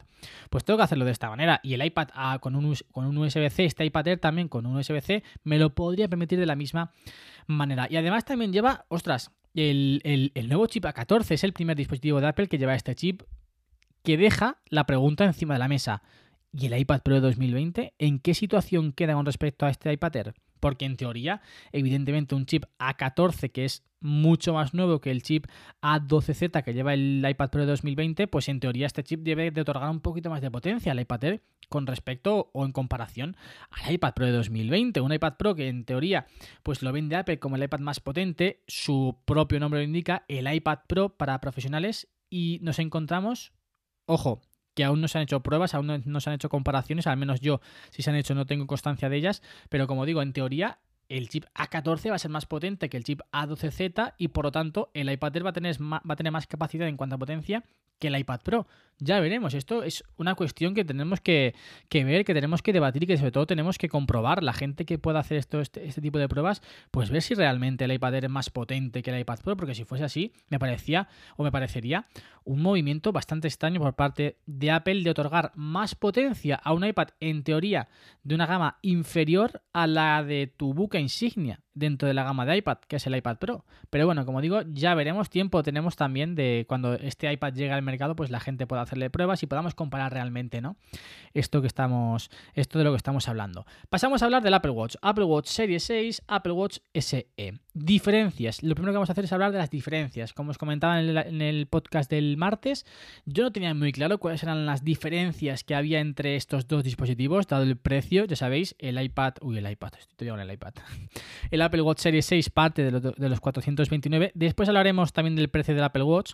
pues 0.50 0.64
tengo 0.64 0.78
que 0.78 0.84
hacerlo 0.84 1.06
de 1.06 1.12
esta 1.12 1.30
manera. 1.30 1.60
Y 1.64 1.74
el 1.74 1.86
iPad 1.86 2.10
ah, 2.14 2.40
con, 2.40 2.56
un, 2.56 2.76
con 2.92 3.06
un 3.06 3.18
USB-C, 3.18 3.66
este 3.66 3.86
iPad 3.86 4.08
Air 4.08 4.20
también 4.20 4.48
con 4.48 4.66
un 4.66 4.78
USB-C, 4.78 5.24
me 5.44 5.60
lo 5.60 5.74
podría 5.76 6.08
permitir 6.08 6.40
de 6.40 6.46
la 6.46 6.56
misma 6.56 6.92
manera. 7.48 7.88
Y 7.90 7.98
además 7.98 8.26
también 8.26 8.52
lleva, 8.52 8.86
ostras, 8.88 9.32
el, 9.54 10.32
nuevo 10.48 10.68
chip 10.68 10.86
A14 10.86 11.32
es 11.32 11.44
el 11.44 11.54
primer 11.54 11.78
dispositivo 11.78 12.20
de 12.22 12.28
Apple 12.28 12.48
que 12.48 12.58
lleva 12.58 12.76
este 12.76 12.96
chip 12.96 13.24
que 14.04 14.18
deja 14.18 14.58
la 14.70 14.86
pregunta 14.86 15.26
encima 15.26 15.54
de 15.54 15.60
la 15.60 15.68
mesa. 15.68 16.02
¿Y 16.52 16.68
el 16.68 16.78
iPad 16.78 17.02
Pro 17.02 17.16
de 17.16 17.22
2020? 17.22 17.94
¿En 17.98 18.20
qué 18.20 18.34
situación 18.34 18.92
queda 18.92 19.14
con 19.14 19.26
respecto 19.26 19.66
a 19.66 19.70
este 19.70 19.92
iPad 19.92 20.16
Air? 20.16 20.34
Porque 20.64 20.86
en 20.86 20.96
teoría, 20.96 21.42
evidentemente, 21.74 22.36
un 22.36 22.46
chip 22.46 22.64
A14 22.80 23.52
que 23.52 23.66
es 23.66 23.84
mucho 24.00 24.54
más 24.54 24.74
nuevo 24.74 25.02
que 25.02 25.12
el 25.12 25.24
chip 25.24 25.48
A12Z 25.82 26.64
que 26.64 26.74
lleva 26.74 26.94
el 26.94 27.22
iPad 27.28 27.50
Pro 27.50 27.62
de 27.62 27.68
2020, 27.68 28.28
pues 28.28 28.48
en 28.48 28.62
teoría 28.62 28.86
este 28.86 29.04
chip 29.04 29.24
debe 29.24 29.52
de 29.52 29.60
otorgar 29.60 29.90
un 29.90 30.00
poquito 30.00 30.30
más 30.30 30.40
de 30.40 30.50
potencia 30.50 30.94
al 30.94 31.02
iPad 31.02 31.24
Air 31.26 31.44
con 31.68 31.86
respecto 31.86 32.50
o 32.54 32.64
en 32.64 32.72
comparación 32.72 33.36
al 33.72 33.92
iPad 33.92 34.14
Pro 34.14 34.26
de 34.26 34.32
2020. 34.32 35.02
Un 35.02 35.12
iPad 35.12 35.34
Pro 35.38 35.54
que 35.54 35.68
en 35.68 35.84
teoría 35.84 36.28
pues 36.64 36.82
lo 36.82 36.94
vende 36.94 37.18
Apple 37.18 37.40
como 37.40 37.58
el 37.58 37.64
iPad 37.64 37.80
más 37.80 38.00
potente, 38.00 38.64
su 38.66 39.18
propio 39.26 39.60
nombre 39.60 39.82
lo 39.82 39.86
indica, 39.86 40.24
el 40.30 40.54
iPad 40.54 40.80
Pro 40.88 41.10
para 41.10 41.42
profesionales 41.42 42.08
y 42.30 42.60
nos 42.62 42.80
encontramos, 42.80 43.52
ojo, 44.06 44.42
que 44.74 44.84
aún 44.84 45.02
no 45.02 45.08
se 45.08 45.18
han 45.18 45.24
hecho 45.24 45.42
pruebas, 45.42 45.74
aún 45.74 46.04
no, 46.06 46.20
se 46.20 46.30
han 46.30 46.36
hecho 46.36 46.50
comparaciones, 46.50 47.08
al 47.08 47.18
menos 47.18 47.42
yo 47.42 47.62
si 47.92 48.02
se 48.02 48.10
han 48.10 48.16
hecho 48.16 48.36
no 48.36 48.46
tengo 48.46 48.68
constancia 48.68 49.10
de 49.10 49.18
ellas, 49.18 49.42
pero 49.70 49.88
como 49.88 50.06
digo, 50.06 50.22
en 50.22 50.34
teoría 50.34 50.80
el 51.10 51.30
chip 51.30 51.46
A14 51.54 52.10
va 52.10 52.16
a 52.16 52.20
ser 52.20 52.32
más 52.32 52.46
potente 52.46 52.90
que 52.90 52.98
el 52.98 53.04
chip 53.04 53.22
A12Z 53.32 54.16
y 54.18 54.30
por 54.30 54.46
lo 54.46 54.52
tanto 54.52 54.90
el 54.94 55.12
iPad 55.12 55.36
Air 55.36 55.46
va 55.46 55.50
a 55.50 55.54
tener, 55.54 55.82
va 55.82 56.02
a 56.08 56.16
tener 56.16 56.32
más 56.32 56.48
capacidad 56.48 56.88
en 56.88 56.98
cuanto 56.98 57.16
a 57.16 57.20
potencia 57.20 57.64
que 58.00 58.08
el 58.08 58.18
iPad 58.18 58.42
Pro. 58.42 58.68
Ya 59.00 59.20
veremos, 59.20 59.54
esto 59.54 59.84
es 59.84 60.04
una 60.18 60.36
cuestión 60.36 60.74
que 60.74 60.86
tenemos 60.86 61.20
que, 61.20 61.54
ver, 61.92 62.24
que 62.24 62.34
tenemos 62.34 62.62
que 62.62 62.72
debatir 62.72 63.04
y 63.04 63.08
que 63.08 63.18
sobre 63.18 63.32
todo 63.32 63.46
tenemos 63.46 63.78
que 63.78 63.90
comprobar. 63.90 64.44
La 64.44 64.54
gente 64.54 64.86
que 64.86 64.98
pueda 64.98 65.20
hacer 65.20 65.38
esto, 65.38 65.60
este, 65.60 65.86
este, 65.86 66.00
tipo 66.00 66.20
de 66.20 66.30
pruebas, 66.30 66.62
pues 66.92 67.10
ver 67.10 67.22
si 67.22 67.34
realmente 67.34 67.84
el 67.84 67.92
iPad 67.92 68.16
Air 68.16 68.26
es 68.26 68.30
más 68.30 68.50
potente 68.50 69.02
que 69.02 69.12
el 69.12 69.20
iPad 69.20 69.40
Pro, 69.44 69.58
porque 69.58 69.76
si 69.76 69.84
fuese 69.84 70.06
así, 70.06 70.32
me 70.48 70.60
parecía 70.60 71.10
o 71.36 71.44
me 71.44 71.52
parecería 71.52 72.08
un 72.46 72.62
movimiento 72.62 73.12
bastante 73.12 73.48
extraño 73.48 73.82
por 73.82 73.94
parte 73.96 74.38
de 74.46 74.72
Apple 74.72 75.04
de 75.04 75.10
otorgar 75.10 75.52
más 75.56 75.96
potencia 75.96 76.56
a 76.56 76.74
un 76.74 76.86
iPad 76.86 77.10
en 77.20 77.44
teoría 77.44 77.90
de 78.24 78.36
una 78.36 78.46
gama 78.46 78.78
inferior 78.82 79.62
a 79.74 79.88
la 79.88 80.24
de 80.24 80.48
tu 80.48 80.74
buca 80.74 81.00
insignia 81.00 81.60
dentro 81.74 82.08
de 82.08 82.14
la 82.14 82.24
gama 82.24 82.46
de 82.46 82.58
iPad, 82.58 82.78
que 82.88 82.98
es 82.98 83.08
el 83.08 83.16
iPad 83.16 83.38
Pro. 83.38 83.66
Pero 83.90 84.06
bueno, 84.06 84.26
como 84.26 84.42
digo, 84.42 84.62
ya 84.68 84.94
veremos 84.96 85.30
tiempo 85.30 85.64
tenemos 85.64 85.96
también 85.96 86.36
de 86.36 86.66
cuando 86.68 86.94
este 86.94 87.32
iPad 87.32 87.54
llegue 87.54 87.72
al 87.72 87.82
mercado, 87.82 88.16
pues 88.16 88.30
la 88.30 88.40
gente 88.40 88.68
pueda 88.68 88.82
hacerle 88.82 89.10
pruebas 89.10 89.44
y 89.44 89.48
podamos 89.48 89.76
comparar 89.76 90.14
realmente, 90.14 90.62
¿no? 90.62 90.76
Esto 91.34 91.62
que 91.62 91.68
estamos 91.68 92.30
esto 92.54 92.78
de 92.80 92.86
lo 92.86 92.92
que 92.92 92.98
estamos 92.98 93.28
hablando. 93.28 93.66
Pasamos 93.90 94.22
a 94.22 94.26
hablar 94.26 94.44
del 94.44 94.54
Apple 94.54 94.72
Watch, 94.72 94.96
Apple 95.02 95.26
Watch 95.26 95.48
Series 95.48 95.84
6, 95.84 96.24
Apple 96.28 96.54
Watch 96.54 96.80
SE. 96.94 97.28
Diferencias. 97.74 98.62
Lo 98.62 98.76
primero 98.76 98.92
que 98.94 98.98
vamos 98.98 99.10
a 99.10 99.14
hacer 99.14 99.26
es 99.26 99.34
hablar 99.34 99.52
de 99.52 99.58
las 99.58 99.70
diferencias. 99.70 100.34
Como 100.34 100.52
os 100.52 100.58
comentaba 100.58 101.02
en 101.02 101.42
el, 101.42 101.68
podcast 101.68 102.10
del 102.10 102.38
martes, 102.38 102.86
yo 103.26 103.44
no 103.44 103.52
tenía 103.52 103.74
muy 103.74 103.92
claro 103.92 104.20
cuáles 104.20 104.44
eran 104.44 104.66
las 104.66 104.84
diferencias 104.84 105.64
que 105.64 105.74
había 105.74 106.00
entre 106.00 106.36
estos 106.36 106.68
dos 106.68 106.84
dispositivos, 106.84 107.48
dado 107.48 107.64
el 107.64 107.78
precio, 107.78 108.26
ya 108.26 108.36
sabéis, 108.36 108.76
el 108.80 109.02
iPad, 109.02 109.36
uy, 109.42 109.58
el 109.58 109.70
iPad, 109.70 109.94
estoy 110.00 110.28
con 110.30 110.40
el 110.40 110.52
iPad. 110.52 110.74
El 111.52 111.63
Apple 111.64 111.82
Watch 111.82 112.00
Series 112.00 112.26
6 112.26 112.50
parte 112.50 112.84
de, 112.84 113.30
los 113.30 113.40
429. 113.40 114.32
Después 114.36 114.70
hablaremos 114.70 115.14
también 115.14 115.36
del 115.36 115.50
precio 115.50 115.74
del 115.74 115.84
Apple 115.84 116.04
Watch 116.04 116.34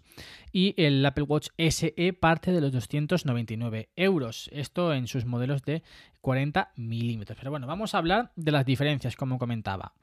y 0.51 0.74
el 0.77 1.05
Apple 1.05 1.24
Watch 1.24 1.50
SE 1.57 2.13
parte 2.13 2.51
de 2.51 2.62
los 2.62 2.71
299 2.71 3.89
euros. 3.95 4.50
Esto 4.51 4.93
en 4.93 5.07
sus 5.07 5.25
modelos 5.25 5.63
de 5.63 5.83
40 6.21 6.71
milímetros. 6.75 7.38
Pero 7.38 7.51
bueno, 7.51 7.67
vamos 7.67 7.95
a 7.95 8.00
hablar 8.00 8.31
de 8.36 8.51
las 8.51 8.65
diferencias, 8.65 9.15
como 9.15 9.38
comentaba. 9.38 9.93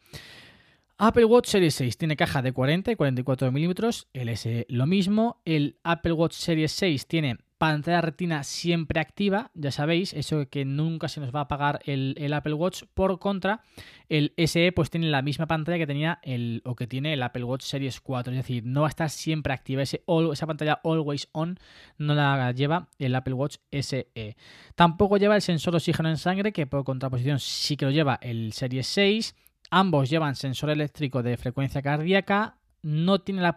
Apple 0.98 1.26
Watch 1.26 1.48
Series 1.48 1.74
6 1.74 1.98
tiene 1.98 2.16
caja 2.16 2.40
de 2.40 2.52
40 2.52 2.92
y 2.92 2.96
44 2.96 3.52
milímetros, 3.52 4.08
el 4.14 4.34
SE 4.34 4.64
lo 4.70 4.86
mismo, 4.86 5.42
el 5.44 5.76
Apple 5.82 6.12
Watch 6.12 6.32
Series 6.32 6.72
6 6.72 7.06
tiene 7.06 7.36
pantalla 7.58 8.00
retina 8.00 8.44
siempre 8.44 9.00
activa, 9.00 9.50
ya 9.54 9.70
sabéis, 9.70 10.12
eso 10.12 10.48
que 10.48 10.64
nunca 10.64 11.08
se 11.08 11.20
nos 11.20 11.34
va 11.34 11.40
a 11.40 11.42
apagar 11.44 11.80
el, 11.84 12.32
Apple 12.32 12.54
Watch. 12.54 12.84
Por 12.94 13.18
contra, 13.18 13.62
el 14.08 14.34
SE 14.36 14.72
pues 14.72 14.90
tiene 14.90 15.08
la 15.08 15.22
misma 15.22 15.46
pantalla 15.46 15.78
que 15.78 15.86
tenía 15.86 16.18
el 16.22 16.62
o 16.64 16.74
que 16.74 16.86
tiene 16.86 17.14
el 17.14 17.22
Apple 17.22 17.44
Watch 17.44 17.62
Series 17.62 18.00
4, 18.00 18.32
es 18.32 18.38
decir, 18.38 18.64
no 18.64 18.82
va 18.82 18.88
a 18.88 18.90
estar 18.90 19.10
siempre 19.10 19.52
activa, 19.52 19.82
ese 19.82 20.02
esa 20.32 20.46
pantalla 20.46 20.80
always 20.84 21.28
on 21.32 21.58
no 21.98 22.14
la 22.14 22.52
lleva 22.52 22.88
el 22.98 23.14
Apple 23.14 23.34
Watch 23.34 23.56
SE. 23.70 24.36
Tampoco 24.74 25.16
lleva 25.16 25.36
el 25.36 25.42
sensor 25.42 25.74
oxígeno 25.74 26.08
en 26.08 26.18
sangre, 26.18 26.52
que 26.52 26.66
por 26.66 26.84
contraposición 26.84 27.38
sí 27.38 27.76
que 27.76 27.86
lo 27.86 27.90
lleva 27.90 28.18
el 28.20 28.52
Series 28.52 28.86
6. 28.86 29.34
Ambos 29.70 30.10
llevan 30.10 30.36
sensor 30.36 30.70
eléctrico 30.70 31.22
de 31.22 31.36
frecuencia 31.36 31.82
cardíaca, 31.82 32.56
no 32.86 33.18
tiene 33.18 33.42
la, 33.42 33.56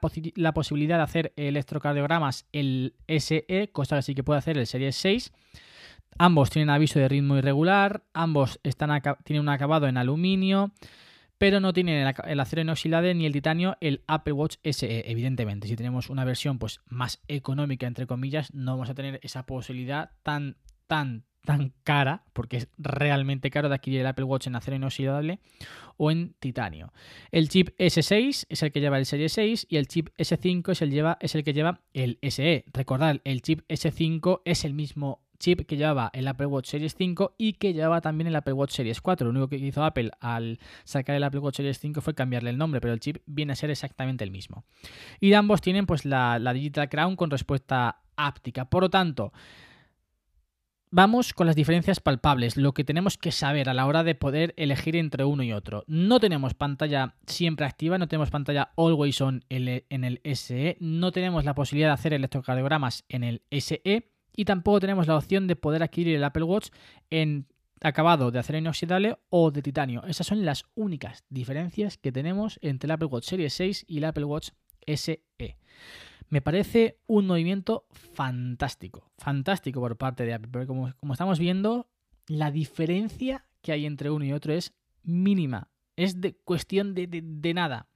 posibilidad 0.54 0.98
de 0.98 1.04
hacer 1.04 1.34
electrocardiogramas 1.36 2.48
el 2.52 2.96
SE, 3.08 3.70
cosa 3.72 3.98
que 3.98 4.02
sí 4.02 4.16
que 4.16 4.24
puede 4.24 4.40
hacer 4.40 4.58
el 4.58 4.66
Series 4.66 4.96
6. 4.96 5.32
Ambos 6.18 6.50
tienen 6.50 6.72
aviso 6.72 6.98
de 6.98 7.08
ritmo 7.08 7.38
irregular, 7.38 8.04
ambos 8.14 8.60
tienen 9.24 9.42
un 9.42 9.50
acabado 9.50 9.86
en 9.86 9.98
aluminio, 9.98 10.72
pero 11.38 11.60
no 11.60 11.74
tienen 11.74 12.12
el, 12.26 12.40
acero 12.40 12.64
inoxidable 12.64 13.14
ni 13.14 13.28
el 13.28 13.32
titanio, 13.32 13.78
el 13.82 14.02
Apple 14.08 14.34
Watch 14.34 14.56
SE, 14.64 15.12
evidentemente. 15.12 15.68
Si 15.68 15.76
tenemos 15.76 16.10
una 16.10 16.26
versión 16.26 16.58
pues, 16.58 16.80
más 16.88 17.22
económica, 17.28 17.86
entre 17.86 18.08
comillas, 18.08 18.52
no 18.56 18.72
vamos 18.72 18.90
a 18.90 18.96
tener 18.96 19.20
esa 19.22 19.46
posibilidad 19.46 20.10
tan, 20.24 20.58
tan, 20.88 21.26
tan 21.46 21.74
cara, 21.84 22.24
porque 22.34 22.58
es 22.58 22.68
realmente 22.78 23.50
caro 23.50 23.70
de 23.70 23.76
adquirir 23.76 24.02
el 24.02 24.08
Apple 24.08 24.26
Watch 24.26 24.48
en 24.48 24.56
acero 24.56 24.76
inoxidable 24.76 25.40
o 25.98 26.12
en 26.12 26.34
titanio. 26.40 26.94
El 27.32 27.50
chip 27.50 27.70
S6 27.78 28.46
es 28.50 28.64
el 28.64 28.72
que 28.72 28.80
lleva 28.80 28.98
el 28.98 29.06
Serie 29.06 29.30
6 29.30 29.68
y 29.70 29.78
el 29.78 29.88
chip 29.88 30.10
S5 30.18 30.72
es 30.72 30.82
el, 30.82 30.92
lleva, 30.92 31.18
es 31.22 31.36
el 31.36 31.44
que 31.44 31.54
lleva 31.54 31.82
el 31.94 32.20
SE. 32.22 32.66
Recordad, 32.74 33.18
el 33.24 33.42
chip 33.42 33.62
S5 33.68 34.42
es 34.46 34.66
el 34.66 34.74
mismo 34.74 35.22
chip 35.40 35.66
que 35.66 35.78
llevaba 35.78 36.12
el 36.14 36.28
Apple 36.28 36.46
Watch 36.46 36.68
Series 36.68 36.96
5 36.96 37.36
y 37.38 37.54
que 37.54 37.74
llevaba 37.74 38.02
también 38.02 38.28
el 38.28 38.36
Apple 38.36 38.54
Watch 38.54 38.72
Series 38.72 39.02
4. 39.02 39.26
Lo 39.26 39.32
único 39.32 39.48
que 39.48 39.56
hizo 39.56 39.84
Apple 39.84 40.12
al 40.20 40.60
sacar 40.84 41.16
el 41.16 41.24
Apple 41.24 41.40
Watch 41.40 41.58
Series 41.58 41.80
5 41.80 42.02
fue 42.02 42.14
cambiarle 42.14 42.50
el 42.50 42.58
nombre, 42.58 42.82
pero 42.82 42.94
el 42.94 43.00
chip 43.00 43.18
viene 43.26 43.54
a 43.54 43.56
ser 43.56 43.72
exactamente 43.72 44.24
el 44.24 44.32
mismo. 44.32 44.66
Y 45.20 45.34
ambos 45.34 45.62
tienen 45.62 45.86
pues 45.86 46.06
la, 46.06 46.38
la 46.38 46.54
Digital 46.54 46.90
Crown 46.90 47.16
con 47.16 47.32
respuesta 47.32 48.02
áptica. 48.16 48.66
Por 48.66 48.84
lo 48.84 48.90
tanto, 48.90 49.32
Vamos 50.92 51.36
con 51.36 51.46
las 51.46 51.56
diferencias 51.56 52.00
palpables, 52.00 52.58
lo 52.58 52.74
que 52.74 52.84
tenemos 52.84 53.20
que 53.20 53.32
saber 53.32 53.70
a 53.70 53.76
la 53.76 53.86
hora 53.86 54.04
de 54.04 54.16
poder 54.16 54.56
elegir 54.58 54.96
entre 54.96 55.24
uno 55.24 55.44
y 55.44 55.54
otro. 55.54 55.84
No 55.86 56.20
tenemos 56.20 56.56
pantalla 56.56 57.14
siempre 57.28 57.68
activa, 57.68 58.00
no 58.00 58.08
tenemos 58.08 58.32
pantalla 58.32 58.72
always 58.76 59.22
on 59.22 59.46
en 59.50 60.04
el 60.04 60.22
SE, 60.34 60.78
no 60.80 61.12
tenemos 61.12 61.46
la 61.46 61.54
posibilidad 61.54 61.90
de 61.90 61.94
hacer 61.94 62.14
electrocardiogramas 62.14 63.06
en 63.08 63.24
el 63.24 63.44
SE 63.52 64.10
y 64.36 64.46
tampoco 64.46 64.80
tenemos 64.80 65.06
la 65.06 65.16
opción 65.16 65.46
de 65.46 65.56
poder 65.56 65.84
adquirir 65.84 66.16
el 66.16 66.24
Apple 66.24 66.42
Watch 66.42 66.70
en 67.12 67.46
acabado 67.82 68.32
de 68.32 68.40
acero 68.40 68.58
inoxidable 68.58 69.20
o 69.30 69.52
de 69.52 69.62
titanio. 69.62 70.04
Esas 70.08 70.26
son 70.26 70.44
las 70.44 70.66
únicas 70.74 71.24
diferencias 71.30 71.98
que 71.98 72.12
tenemos 72.12 72.58
entre 72.64 72.88
el 72.88 72.92
Apple 72.94 73.10
Watch 73.10 73.26
Series 73.26 73.54
6 73.54 73.86
y 73.88 74.00
el 74.00 74.06
Apple 74.06 74.26
Watch 74.26 74.50
SE. 74.88 75.24
Me 76.30 76.42
parece 76.42 77.00
un 77.08 77.26
movimiento 77.28 77.86
fantástico, 77.92 79.12
fantástico 79.18 79.80
por 79.80 79.98
parte 79.98 80.26
de 80.26 80.34
Apple, 80.34 80.50
pero 80.52 80.68
como, 80.68 80.94
estamos 81.12 81.40
viendo, 81.40 81.88
la 82.28 82.52
diferencia 82.52 83.46
que 83.62 83.72
hay 83.72 83.86
entre 83.86 84.12
uno 84.12 84.26
y 84.26 84.34
otro 84.34 84.54
es 84.54 84.74
mínima, 85.04 85.70
es 85.96 86.22
de 86.22 86.36
cuestión 86.36 86.94
de, 86.94 87.08
de 87.08 87.54
nada. 87.54 87.88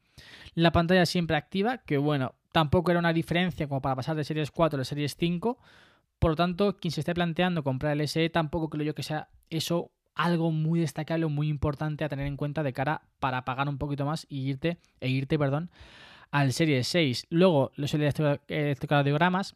La 0.56 0.72
pantalla 0.72 1.06
siempre 1.06 1.38
activa, 1.38 1.80
que 1.80 1.98
bueno, 1.98 2.36
tampoco 2.52 2.92
era 2.92 3.00
una 3.00 3.14
diferencia 3.14 3.68
como 3.68 3.82
para 3.82 3.96
pasar 3.96 4.16
de 4.16 4.24
series 4.24 4.52
4 4.52 4.82
a 4.82 4.86
series 4.86 5.16
5, 5.16 5.60
por 6.20 6.32
lo 6.32 6.36
tanto, 6.36 6.78
quien 6.78 6.92
se 6.92 7.02
esté 7.02 7.14
planteando 7.14 7.64
comprar 7.64 8.00
el 8.00 8.08
SE 8.08 8.30
tampoco 8.30 8.70
creo 8.70 8.86
yo 8.86 8.96
que 8.96 9.04
sea 9.04 9.30
eso 9.50 9.92
algo 10.16 10.52
muy 10.52 10.80
destacable 10.80 11.26
o 11.26 11.30
muy 11.30 11.50
importante 11.50 12.04
a 12.04 12.10
tener 12.10 12.28
en 12.28 12.38
cuenta 12.38 12.64
de 12.64 12.72
cara 12.72 13.02
para 13.20 13.46
pagar 13.46 13.68
un 13.68 13.78
poquito 13.78 14.06
más 14.06 14.26
y 14.30 14.48
irte, 14.48 14.78
e 15.00 15.10
irte 15.10 15.38
perdón, 15.38 15.70
al 16.34 16.52
Series 16.52 16.88
6. 16.88 17.28
Luego, 17.30 17.72
los 17.76 17.94
electrocardiogramas, 17.94 19.56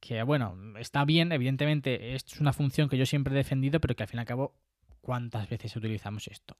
que 0.00 0.22
bueno, 0.22 0.56
está 0.78 1.04
bien, 1.04 1.32
evidentemente 1.32 2.14
es 2.14 2.40
una 2.40 2.54
función 2.54 2.88
que 2.88 2.96
yo 2.96 3.04
siempre 3.04 3.34
he 3.34 3.36
defendido, 3.36 3.78
pero 3.78 3.94
que 3.94 4.04
al 4.04 4.08
fin 4.08 4.16
y 4.16 4.20
al 4.20 4.26
cabo, 4.26 4.54
¿cuántas 5.02 5.50
veces 5.50 5.76
utilizamos 5.76 6.26
esto? 6.28 6.56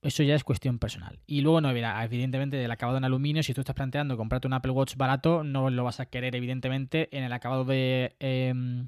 Eso 0.00 0.22
ya 0.22 0.36
es 0.36 0.44
cuestión 0.44 0.78
personal. 0.78 1.18
Y 1.26 1.40
luego, 1.40 1.60
no, 1.60 1.70
evidentemente, 1.70 2.64
el 2.64 2.70
acabado 2.70 2.98
en 2.98 3.04
aluminio, 3.04 3.42
si 3.42 3.52
tú 3.52 3.62
estás 3.62 3.74
planteando 3.74 4.16
comprarte 4.16 4.46
un 4.46 4.52
Apple 4.52 4.70
Watch 4.70 4.94
barato, 4.94 5.42
no 5.42 5.68
lo 5.68 5.82
vas 5.82 5.98
a 5.98 6.06
querer, 6.06 6.36
evidentemente, 6.36 7.08
en 7.10 7.24
el 7.24 7.32
acabado 7.32 7.64
de. 7.64 8.14
Em, 8.20 8.86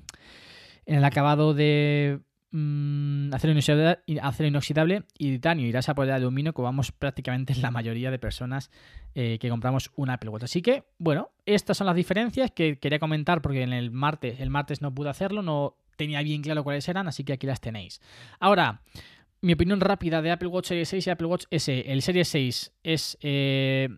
en 0.87 0.95
el 0.95 1.05
acabado 1.05 1.53
de 1.53 2.21
mm, 2.51 3.33
acero, 3.33 3.53
inoxidable, 4.47 5.03
y 5.19 5.33
titanio. 5.33 5.67
Irás 5.67 5.89
a 5.89 5.95
por 5.95 6.07
el 6.07 6.13
aluminio, 6.13 6.53
como 6.53 6.67
vamos 6.67 6.93
prácticamente 6.93 7.55
la 7.57 7.71
mayoría 7.71 8.11
de 8.11 8.19
personas 8.19 8.71
eh, 9.15 9.39
que 9.41 9.49
compramos 9.49 9.91
un 9.97 10.11
Apple 10.11 10.31
Watch. 10.31 10.45
Así 10.45 10.63
que, 10.63 10.85
bueno, 10.99 11.31
estas 11.47 11.77
son 11.77 11.87
las 11.87 11.97
diferencias 11.97 12.51
que 12.51 12.79
quería 12.79 12.99
comentar 12.99 13.43
porque 13.43 13.63
en 13.63 13.73
el 13.73 13.91
martes, 13.91 14.41
el 14.41 14.51
martes 14.51 14.83
no 14.83 14.95
pude 14.95 15.11
hacerlo, 15.11 15.43
no 15.43 15.77
tenía 15.97 16.23
bien 16.23 16.43
claro 16.43 16.65
cuáles 16.65 16.89
eran, 16.89 17.09
así 17.09 17.25
que 17.25 17.35
aquí 17.35 17.47
las 17.47 17.61
tenéis. 17.61 18.01
Ahora, 18.39 18.83
mi 19.41 19.53
opinión 19.53 19.81
rápida 19.81 20.23
de 20.23 20.31
Apple 20.31 20.49
Watch 20.49 20.69
Series 20.69 20.89
6 20.89 21.07
y 21.07 21.11
Apple 21.11 21.27
Watch 21.27 21.45
S. 21.51 21.93
El 21.93 22.03
Series 22.03 22.29
6 22.29 22.73
es... 22.83 23.19
Eh, 23.21 23.89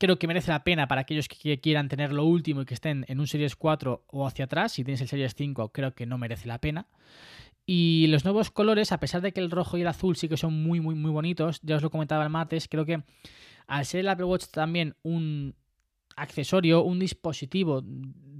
creo 0.00 0.18
que 0.18 0.26
merece 0.26 0.50
la 0.50 0.64
pena 0.64 0.88
para 0.88 1.02
aquellos 1.02 1.28
que 1.28 1.60
quieran 1.60 1.88
tener 1.88 2.12
lo 2.12 2.24
último 2.24 2.62
y 2.62 2.64
que 2.64 2.72
estén 2.72 3.04
en 3.08 3.20
un 3.20 3.26
Series 3.26 3.54
4 3.54 4.04
o 4.08 4.26
hacia 4.26 4.46
atrás. 4.46 4.72
Si 4.72 4.82
tienes 4.82 5.00
el 5.02 5.08
Series 5.08 5.34
5, 5.34 5.72
creo 5.72 5.94
que 5.94 6.06
no 6.06 6.16
merece 6.16 6.48
la 6.48 6.58
pena. 6.58 6.86
Y 7.72 8.08
los 8.08 8.24
nuevos 8.24 8.50
colores, 8.50 8.90
a 8.90 8.98
pesar 8.98 9.20
de 9.20 9.30
que 9.30 9.38
el 9.38 9.48
rojo 9.48 9.78
y 9.78 9.82
el 9.82 9.86
azul 9.86 10.16
sí 10.16 10.28
que 10.28 10.36
son 10.36 10.60
muy, 10.60 10.80
muy, 10.80 10.96
muy 10.96 11.12
bonitos, 11.12 11.60
ya 11.62 11.76
os 11.76 11.82
lo 11.82 11.90
comentaba 11.90 12.24
el 12.24 12.28
martes, 12.28 12.66
creo 12.66 12.84
que 12.84 13.04
al 13.68 13.86
ser 13.86 14.00
el 14.00 14.08
Apple 14.08 14.24
Watch 14.24 14.46
también 14.46 14.96
un 15.04 15.54
accesorio, 16.20 16.82
un 16.82 16.98
dispositivo 16.98 17.82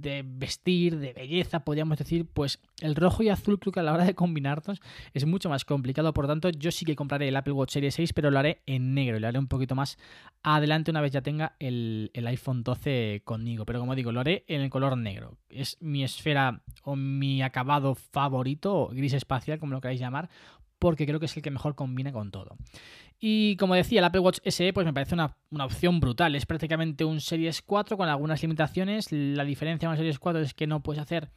de 0.01 0.23
vestir, 0.25 0.97
de 0.97 1.13
belleza, 1.13 1.63
podríamos 1.63 1.97
decir, 1.97 2.25
pues 2.25 2.59
el 2.79 2.95
rojo 2.95 3.21
y 3.23 3.29
azul 3.29 3.59
creo 3.59 3.71
que 3.71 3.79
a 3.79 3.83
la 3.83 3.93
hora 3.93 4.03
de 4.03 4.15
combinarlos 4.15 4.81
es 5.13 5.25
mucho 5.25 5.49
más 5.49 5.63
complicado. 5.63 6.13
Por 6.13 6.27
tanto, 6.27 6.49
yo 6.49 6.71
sí 6.71 6.85
que 6.85 6.95
compraré 6.95 7.27
el 7.27 7.35
Apple 7.35 7.53
Watch 7.53 7.73
Series 7.73 7.93
6, 7.95 8.13
pero 8.13 8.31
lo 8.31 8.39
haré 8.39 8.61
en 8.65 8.93
negro 8.93 9.17
y 9.17 9.19
lo 9.19 9.27
haré 9.27 9.37
un 9.37 9.47
poquito 9.47 9.75
más 9.75 9.97
adelante 10.43 10.91
una 10.91 11.01
vez 11.01 11.11
ya 11.11 11.21
tenga 11.21 11.55
el, 11.59 12.09
el 12.13 12.27
iPhone 12.27 12.63
12 12.63 13.21
conmigo. 13.23 13.65
Pero 13.65 13.79
como 13.79 13.95
digo, 13.95 14.11
lo 14.11 14.19
haré 14.19 14.43
en 14.47 14.61
el 14.61 14.69
color 14.69 14.97
negro. 14.97 15.37
Es 15.49 15.77
mi 15.81 16.03
esfera 16.03 16.61
o 16.83 16.95
mi 16.95 17.43
acabado 17.43 17.95
favorito, 17.95 18.89
gris 18.91 19.13
espacial, 19.13 19.59
como 19.59 19.73
lo 19.73 19.81
queráis 19.81 19.99
llamar, 19.99 20.29
porque 20.81 21.05
creo 21.05 21.19
que 21.19 21.27
es 21.27 21.37
el 21.37 21.43
que 21.43 21.51
mejor 21.51 21.75
combina 21.75 22.11
con 22.11 22.31
todo. 22.31 22.57
Y 23.19 23.55
como 23.57 23.75
decía, 23.75 23.99
el 23.99 24.05
Apple 24.05 24.21
Watch 24.21 24.39
SE 24.43 24.73
pues 24.73 24.83
me 24.83 24.93
parece 24.93 25.13
una, 25.13 25.37
opción 25.63 25.99
brutal. 25.99 26.35
Es 26.35 26.47
prácticamente 26.47 27.05
un 27.05 27.21
Series 27.21 27.61
4 27.61 27.95
con 27.97 28.09
algunas 28.09 28.41
limitaciones. 28.41 29.11
La 29.11 29.45
diferencia 29.45 29.87
con 29.87 29.93
el 29.93 29.99
Series 29.99 30.17
4 30.17 30.41
es 30.41 30.55
que 30.55 30.65
no 30.65 30.81
puedes 30.81 30.99
hacer 30.99 31.29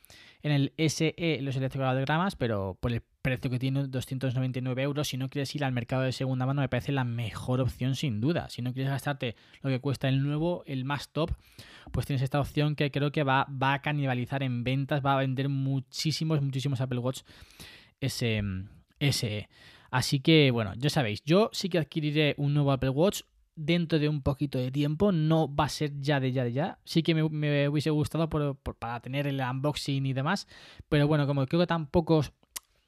en 0.42 0.52
el 0.52 0.72
SE 0.88 1.14
los 1.42 1.56
electrocardiogramas, 1.56 2.36
pero 2.36 2.78
por 2.80 2.90
el 2.90 3.02
precio 3.20 3.50
que 3.50 3.58
tiene, 3.58 3.86
299 3.86 4.82
euros, 4.82 5.08
si 5.08 5.18
no 5.18 5.28
quieres 5.28 5.54
ir 5.54 5.62
al 5.62 5.72
mercado 5.72 6.04
de 6.04 6.12
segunda 6.12 6.46
mano, 6.46 6.62
me 6.62 6.70
parece 6.70 6.90
la 6.90 7.04
mejor 7.04 7.60
opción 7.60 7.96
sin 7.96 8.22
duda. 8.22 8.48
Si 8.48 8.62
no 8.62 8.72
quieres 8.72 8.90
gastarte 8.90 9.36
lo 9.60 9.68
que 9.68 9.78
cuesta 9.78 10.08
el 10.08 10.22
nuevo, 10.22 10.62
el 10.66 10.86
más 10.86 11.10
top, 11.10 11.32
pues 11.92 12.06
tienes 12.06 12.22
esta 12.22 12.40
opción 12.40 12.76
que 12.76 12.90
creo 12.90 13.12
que 13.12 13.24
va, 13.24 13.46
va 13.50 13.74
a 13.74 13.82
canibalizar 13.82 14.42
en 14.42 14.64
ventas, 14.64 15.04
va 15.04 15.12
a 15.12 15.18
vender 15.18 15.50
muchísimos, 15.50 16.40
muchísimos 16.40 16.80
Apple 16.80 17.00
Watch 17.00 17.20
SE. 18.00 18.42
Así 19.90 20.20
que, 20.20 20.50
bueno, 20.50 20.72
ya 20.76 20.90
sabéis, 20.90 21.22
yo 21.24 21.50
sí 21.52 21.68
que 21.68 21.78
adquiriré 21.78 22.34
un 22.36 22.54
nuevo 22.54 22.72
Apple 22.72 22.90
Watch 22.90 23.22
dentro 23.56 23.98
de 23.98 24.08
un 24.08 24.22
poquito 24.22 24.58
de 24.58 24.70
tiempo, 24.70 25.12
no 25.12 25.54
va 25.54 25.64
a 25.64 25.68
ser 25.68 25.92
ya 26.00 26.20
de 26.20 26.32
ya 26.32 26.44
de 26.44 26.52
ya. 26.52 26.78
Sí 26.84 27.02
que 27.02 27.14
me, 27.14 27.68
hubiese 27.68 27.90
gustado 27.90 28.28
para 28.28 29.00
tener 29.00 29.26
el 29.26 29.40
unboxing 29.40 30.04
y 30.06 30.12
demás, 30.12 30.48
pero 30.88 31.06
bueno, 31.06 31.26
como 31.26 31.46
creo 31.46 31.60
que 31.60 31.66
tampoco 31.66 32.22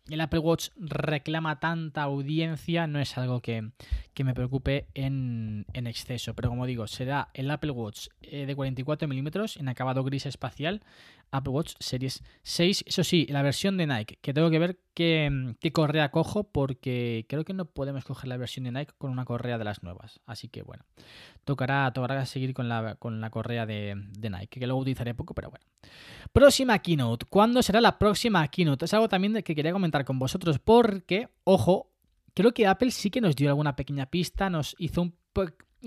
el 0.08 0.20
Apple 0.20 0.38
Watch 0.38 0.68
reclama 0.76 1.58
tanta 1.58 2.02
audiencia, 2.02 2.86
no 2.86 3.00
es 3.00 3.18
algo 3.18 3.40
que, 3.40 3.70
me 4.22 4.34
preocupe 4.34 4.86
en, 4.94 5.66
exceso. 5.74 6.34
Pero 6.34 6.48
como 6.48 6.66
digo, 6.66 6.86
será 6.86 7.28
el 7.34 7.50
Apple 7.50 7.72
Watch 7.72 8.08
eh, 8.22 8.46
de 8.46 8.54
44 8.54 9.08
milímetros 9.08 9.56
en 9.56 9.68
acabado 9.68 10.04
gris 10.04 10.26
espacial, 10.26 10.82
Apple 11.30 11.52
Watch 11.52 11.74
Series 11.78 12.22
6. 12.42 12.84
Eso 12.86 13.04
sí, 13.04 13.26
la 13.28 13.42
versión 13.42 13.76
de 13.76 13.86
Nike, 13.86 14.18
que 14.20 14.32
tengo 14.34 14.50
que 14.50 14.58
ver 14.58 14.78
qué, 14.94 15.54
correa 15.72 16.10
cojo, 16.10 16.44
porque 16.44 17.26
creo 17.28 17.44
que 17.44 17.54
no 17.54 17.66
podemos 17.66 18.04
coger 18.04 18.28
la 18.28 18.36
versión 18.36 18.64
de 18.64 18.72
Nike 18.72 18.92
con 18.98 19.10
una 19.10 19.24
correa 19.24 19.58
de 19.58 19.64
las 19.64 19.82
nuevas. 19.82 20.20
Así 20.26 20.48
que 20.48 20.62
bueno, 20.62 20.84
tocará, 21.44 21.92
tocará 21.92 22.24
seguir 22.26 22.54
con 22.54 22.68
la, 22.68 22.96
con 22.96 23.20
la 23.20 23.30
correa 23.30 23.66
de, 23.66 23.94
de 24.18 24.30
Nike, 24.30 24.60
que 24.60 24.66
luego 24.66 24.80
utilizaré 24.80 25.14
poco, 25.14 25.34
pero 25.34 25.50
bueno. 25.50 25.64
Próxima 26.32 26.78
keynote. 26.78 27.26
¿Cuándo 27.28 27.62
será 27.62 27.80
la 27.80 27.98
próxima 27.98 28.46
keynote? 28.48 28.84
Es 28.84 28.94
algo 28.94 29.08
también 29.08 29.42
que 29.42 29.54
quería 29.54 29.72
comentar 29.72 30.04
con 30.04 30.18
vosotros 30.18 30.58
porque, 30.58 31.28
ojo, 31.44 31.92
creo 32.34 32.52
que 32.52 32.66
Apple 32.66 32.90
sí 32.90 33.10
que 33.10 33.20
nos 33.20 33.34
dio 33.34 33.48
alguna 33.48 33.76
pequeña 33.76 34.06
pista, 34.06 34.50
nos 34.50 34.74
hizo 34.78 35.02
un, 35.02 35.14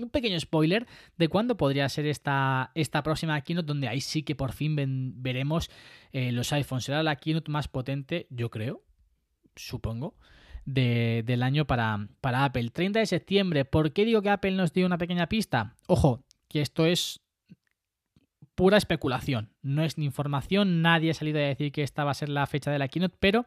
pequeño 0.08 0.38
spoiler 0.40 0.86
de 1.18 1.28
cuándo 1.28 1.56
podría 1.56 1.88
ser 1.88 2.06
esta, 2.06 2.70
esta 2.74 3.02
próxima 3.02 3.40
keynote, 3.40 3.66
donde 3.66 3.88
ahí 3.88 4.00
sí 4.00 4.22
que 4.22 4.34
por 4.34 4.52
fin 4.52 4.76
veremos 5.22 5.70
eh, 6.12 6.32
los 6.32 6.52
iPhones. 6.52 6.84
Será 6.84 7.02
la 7.02 7.16
keynote 7.16 7.50
más 7.50 7.68
potente, 7.68 8.26
yo 8.30 8.50
creo, 8.50 8.82
supongo. 9.56 10.14
del 10.64 11.42
año 11.42 11.66
para, 11.66 12.08
para 12.20 12.44
Apple. 12.44 12.70
30 12.70 13.00
de 13.00 13.06
septiembre. 13.06 13.64
¿Por 13.64 13.92
qué 13.92 14.04
digo 14.04 14.22
que 14.22 14.30
Apple 14.30 14.52
nos 14.52 14.72
dio 14.72 14.86
una 14.86 14.98
pequeña 14.98 15.28
pista? 15.28 15.74
Ojo, 15.86 16.24
que 16.48 16.60
esto 16.60 16.86
es 16.86 17.20
pura 18.54 18.76
especulación. 18.76 19.52
No 19.62 19.82
es 19.82 19.98
ni 19.98 20.04
información, 20.04 20.82
nadie 20.82 21.10
ha 21.10 21.14
salido 21.14 21.38
a 21.38 21.42
decir 21.42 21.72
que 21.72 21.82
esta 21.82 22.04
va 22.04 22.10
a 22.10 22.14
ser 22.14 22.28
la 22.28 22.46
fecha 22.46 22.70
de 22.70 22.78
la 22.78 22.88
keynote, 22.88 23.16
pero 23.18 23.46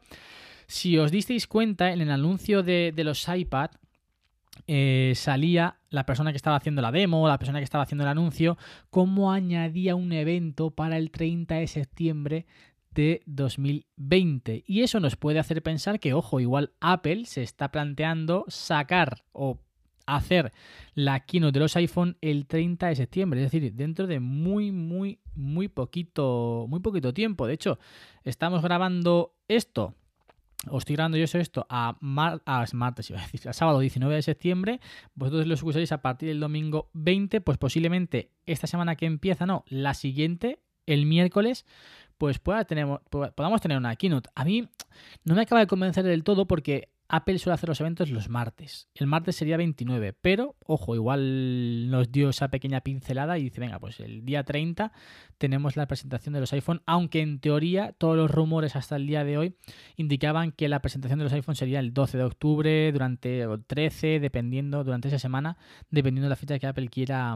si 0.68 0.98
os 0.98 1.12
disteis 1.12 1.46
cuenta, 1.46 1.92
en 1.92 2.02
el 2.02 2.10
anuncio 2.10 2.64
de, 2.64 2.94
los 2.98 3.28
iPad 3.28 3.72
eh, 4.68 5.14
salía 5.16 5.78
la 5.90 6.06
persona 6.06 6.32
que 6.32 6.38
estaba 6.38 6.56
haciendo 6.56 6.82
la 6.82 6.92
demo, 6.92 7.28
la 7.28 7.38
persona 7.38 7.60
que 7.60 7.66
estaba 7.66 7.84
haciendo 7.84 8.04
el 8.04 8.10
anuncio, 8.10 8.58
cómo 8.90 9.32
añadía 9.32 9.96
un 9.96 10.12
evento 10.12 10.72
para 10.72 10.98
el 10.98 11.12
30 11.12 11.56
de 11.56 11.68
septiembre 11.68 12.46
de 12.92 13.22
2020. 13.26 14.64
Y 14.68 14.82
eso 14.82 15.00
nos 15.00 15.16
puede 15.16 15.40
hacer 15.40 15.62
pensar 15.62 16.00
que, 16.00 16.14
ojo, 16.14 16.40
igual 16.40 16.72
Apple 16.80 17.26
se 17.26 17.44
está 17.44 17.72
planteando 17.72 18.46
sacar 18.48 19.24
o 19.32 19.60
hacer 20.06 20.52
la 20.96 21.22
keynote 21.22 21.54
de 21.54 21.60
los 21.60 21.76
iPhone 21.76 22.18
el 22.22 22.46
30 22.46 22.88
de 22.88 22.96
septiembre, 22.96 23.44
es 23.44 23.52
decir, 23.52 23.74
dentro 23.74 24.08
de 24.08 24.20
muy, 24.20 24.72
muy, 24.72 25.20
muy 25.36 25.68
poquito, 25.68 26.66
muy 26.70 26.80
poquito 26.80 27.14
tiempo. 27.14 27.48
De 27.48 27.54
hecho, 27.54 27.80
estamos 28.24 28.62
grabando 28.62 29.36
esto, 29.48 29.96
os 30.70 30.82
estoy 30.82 30.96
grabando 30.96 31.18
yo 31.18 31.26
esto 31.26 31.66
a, 31.70 31.98
martes, 32.02 33.10
iba 33.10 33.20
a 33.20 33.50
a 33.50 33.54
sábado 33.54 33.80
19 33.80 34.16
de 34.16 34.22
septiembre, 34.22 34.80
vosotros 35.16 35.48
lo 35.48 35.54
escucharéis 35.54 35.92
a 35.92 36.02
partir 36.02 36.30
del 36.30 36.40
domingo 36.40 36.90
20, 36.94 37.42
pues 37.42 37.58
posiblemente 37.58 38.32
esta 38.46 38.68
semana 38.68 38.96
que 38.96 39.06
empieza, 39.06 39.46
no, 39.46 39.66
la 39.68 39.94
siguiente, 39.94 40.60
el 40.86 41.06
miércoles, 41.06 41.66
pues 42.18 42.40
tener, 42.68 42.88
podamos 43.10 43.62
tener 43.62 43.78
una 43.78 43.96
keynote. 43.96 44.30
A 44.36 44.46
mí 44.46 44.70
no 45.26 45.36
me 45.36 45.42
acaba 45.42 45.62
de 45.62 45.68
convencer 45.68 46.06
del 46.06 46.24
todo 46.24 46.48
porque 46.48 46.93
Apple 47.10 47.38
suele 47.38 47.56
hacer 47.56 47.70
los 47.70 47.82
eventos 47.82 48.10
los 48.10 48.30
martes. 48.30 48.88
El 48.96 49.08
martes 49.08 49.36
sería 49.36 49.58
29, 49.58 50.14
pero 50.14 50.56
ojo, 50.66 50.96
igual 50.96 51.90
nos 51.90 52.12
dio 52.12 52.30
esa 52.30 52.50
pequeña 52.50 52.82
pincelada 52.82 53.38
y 53.38 53.44
dice, 53.44 53.60
venga, 53.60 53.80
pues 53.80 54.00
el 54.00 54.26
día 54.26 54.44
30 54.44 54.92
tenemos 55.38 55.76
la 55.76 55.88
presentación 55.88 56.34
de 56.34 56.40
los 56.40 56.54
iPhone, 56.54 56.82
aunque 56.86 57.22
en 57.22 57.40
teoría 57.40 57.94
todos 57.98 58.16
los 58.16 58.32
rumores 58.32 58.76
hasta 58.76 58.96
el 58.96 59.08
día 59.08 59.24
de 59.24 59.38
hoy 59.38 59.56
indicaban 59.96 60.52
que 60.52 60.70
la 60.70 60.82
presentación 60.82 61.20
de 61.20 61.26
los 61.26 61.34
iPhone 61.34 61.56
sería 61.56 61.80
el 61.80 61.94
12 61.94 62.18
de 62.18 62.24
octubre, 62.24 62.92
durante 62.92 63.42
el 63.42 63.64
13, 63.66 64.20
dependiendo, 64.20 64.84
durante 64.84 65.10
esa 65.10 65.20
semana, 65.20 65.58
dependiendo 65.90 66.26
de 66.26 66.30
la 66.30 66.36
fecha 66.36 66.60
que 66.60 66.68
Apple 66.68 66.88
quiera 66.88 67.36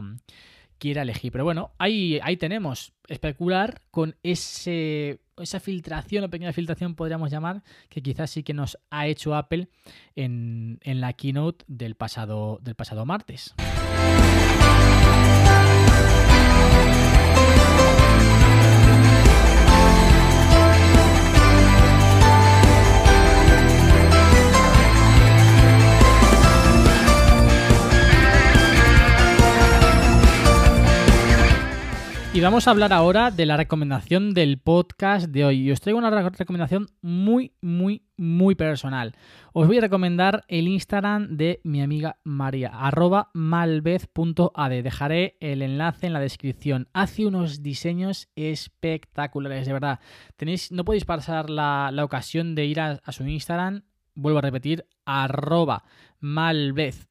quiera 0.78 1.02
elegir. 1.02 1.32
Pero 1.32 1.44
bueno, 1.44 1.72
ahí, 1.78 2.18
ahí 2.22 2.36
tenemos 2.36 2.92
especular 3.08 3.82
con 3.90 4.16
ese, 4.22 5.20
esa 5.36 5.60
filtración 5.60 6.24
o 6.24 6.30
pequeña 6.30 6.52
filtración, 6.52 6.94
podríamos 6.94 7.30
llamar, 7.30 7.62
que 7.88 8.02
quizás 8.02 8.30
sí 8.30 8.42
que 8.42 8.54
nos 8.54 8.78
ha 8.90 9.06
hecho 9.06 9.34
Apple 9.34 9.68
en, 10.16 10.78
la 10.84 11.12
keynote 11.12 11.64
del 11.68 11.94
pasado, 11.94 12.58
del 12.62 12.74
pasado 12.74 13.04
martes. 13.04 13.54
Y 32.38 32.40
vamos 32.40 32.68
a 32.68 32.70
hablar 32.70 32.92
ahora 32.92 33.32
de 33.32 33.46
la 33.46 33.56
recomendación 33.56 34.32
del 34.32 34.60
podcast 34.60 35.26
de 35.26 35.44
hoy. 35.44 35.60
Y 35.60 35.72
os 35.72 35.80
traigo 35.80 35.98
una 35.98 36.28
recomendación 36.30 36.86
muy, 37.02 37.50
muy, 37.60 38.04
muy 38.16 38.54
personal. 38.54 39.16
Os 39.52 39.66
voy 39.66 39.78
a 39.78 39.80
recomendar 39.80 40.44
el 40.46 40.68
Instagram 40.68 41.36
de 41.36 41.60
mi 41.64 41.82
amiga 41.82 42.20
María, 42.22 42.68
arroba 42.68 43.32
malvez.ad. 43.34 44.70
Dejaré 44.84 45.36
el 45.40 45.62
enlace 45.62 46.06
en 46.06 46.12
la 46.12 46.20
descripción. 46.20 46.86
Hace 46.92 47.26
unos 47.26 47.64
diseños 47.64 48.28
espectaculares, 48.36 49.66
de 49.66 49.72
verdad. 49.72 49.98
Tenéis, 50.36 50.70
no 50.70 50.84
podéis 50.84 51.04
pasar 51.04 51.50
la, 51.50 51.90
ocasión 52.04 52.54
de 52.54 52.66
ir 52.66 52.78
a, 52.78 53.00
a 53.02 53.10
su 53.10 53.26
Instagram. 53.26 53.82
Vuelvo 54.14 54.38
a 54.38 54.42
repetir, 54.42 54.86
arroba 55.04 55.82
malvez.ad 56.20 57.08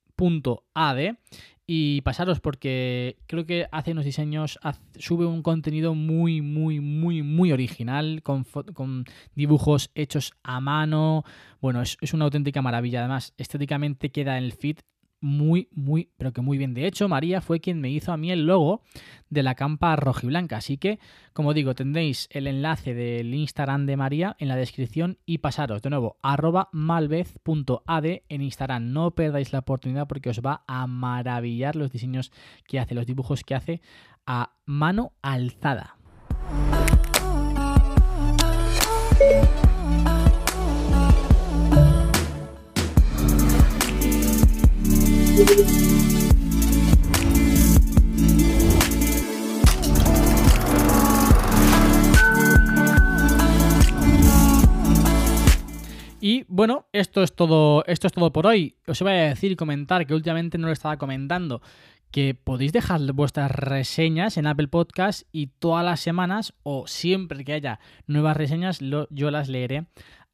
y 1.70 2.00
pasaros 2.02 2.40
porque 2.40 3.18
creo 3.28 3.46
que 3.46 3.68
hace 3.74 3.92
unos 3.92 4.06
diseños, 4.06 4.58
sube 4.98 5.26
un 5.26 5.44
contenido 5.44 5.94
muy, 5.96 6.42
muy, 6.42 6.80
muy, 6.80 7.24
muy 7.24 7.52
original, 7.52 8.22
con, 8.24 8.46
con 8.74 9.04
dibujos 9.36 9.92
hechos 9.94 10.34
a 10.44 10.62
mano. 10.62 11.26
Bueno, 11.60 11.82
es, 11.82 11.98
es, 12.00 12.14
una 12.14 12.24
auténtica 12.24 12.62
maravilla. 12.62 13.02
Además, 13.02 13.34
estéticamente 13.38 14.12
queda 14.12 14.38
en 14.38 14.46
el 14.46 14.54
feed 14.54 14.78
muy, 15.20 15.70
muy, 15.72 16.12
pero 16.18 16.34
que 16.34 16.42
muy 16.42 16.58
bien. 16.58 16.74
De 16.74 16.86
hecho, 16.86 17.08
María 17.08 17.42
fue 17.42 17.60
quien 17.60 17.82
me 17.82 17.90
hizo 17.90 18.12
a 18.12 18.18
mí 18.18 18.32
el 18.32 18.46
logo 18.46 18.82
de 19.30 19.44
la 19.44 19.56
campa 19.56 19.96
rojiblanca. 19.96 20.58
Así 20.58 20.78
que, 20.78 21.00
como 21.34 21.54
digo, 21.54 21.76
tendréis 21.76 22.28
el 22.32 22.48
enlace 22.48 22.94
del 22.94 23.34
Instagram 23.34 23.86
de 23.86 23.98
María 23.98 24.36
en 24.40 24.48
la 24.48 24.56
descripción 24.56 25.18
y 25.26 25.40
pasaros 25.40 25.82
de 25.82 25.90
nuevo 25.90 26.18
arroba 26.22 26.70
malvez.ad 26.72 28.06
en 28.30 28.42
Instagram. 28.42 28.92
No 28.92 29.12
perdáis 29.12 29.54
la 29.54 29.60
oportunidad 29.60 30.08
porque 30.08 30.30
os 30.30 30.42
va 30.42 30.64
a 30.68 30.88
maravillar 30.88 31.76
los 31.76 31.92
diseños 31.92 32.32
que 32.68 32.80
hace, 32.80 32.96
los 32.96 33.06
dibujos 33.06 33.44
que 33.44 33.56
hace 33.56 33.82
a 34.26 34.54
mano 34.66 35.14
alzada. 35.22 35.98
Y 45.38 45.44
bueno, 56.48 56.88
esto 56.92 57.22
es 57.22 57.36
todo, 57.36 57.86
esto 57.86 58.08
es 58.08 58.14
todo 58.14 58.34
por 58.34 58.48
hoy. 58.48 58.78
Os 58.88 59.00
voy 59.02 59.12
a 59.12 59.30
decir 59.30 59.52
y 59.52 59.56
comentar 59.56 60.08
que 60.08 60.16
últimamente 60.16 60.58
no 60.58 60.66
lo 60.66 60.74
estaba 60.74 60.98
comentando, 60.98 61.62
que 62.10 62.34
podéis 62.34 62.74
dejar 62.74 63.00
vuestras 63.14 63.52
reseñas 63.52 64.38
en 64.38 64.48
Apple 64.48 64.70
Podcast 64.70 65.22
y 65.32 65.48
todas 65.48 65.86
las 65.86 66.00
semanas 66.00 66.54
o 66.64 66.88
siempre 66.88 67.46
que 67.46 67.54
haya 67.54 67.80
nuevas 68.08 68.38
reseñas 68.38 68.80
yo 68.82 69.32
las 69.32 69.50
leeré 69.50 69.86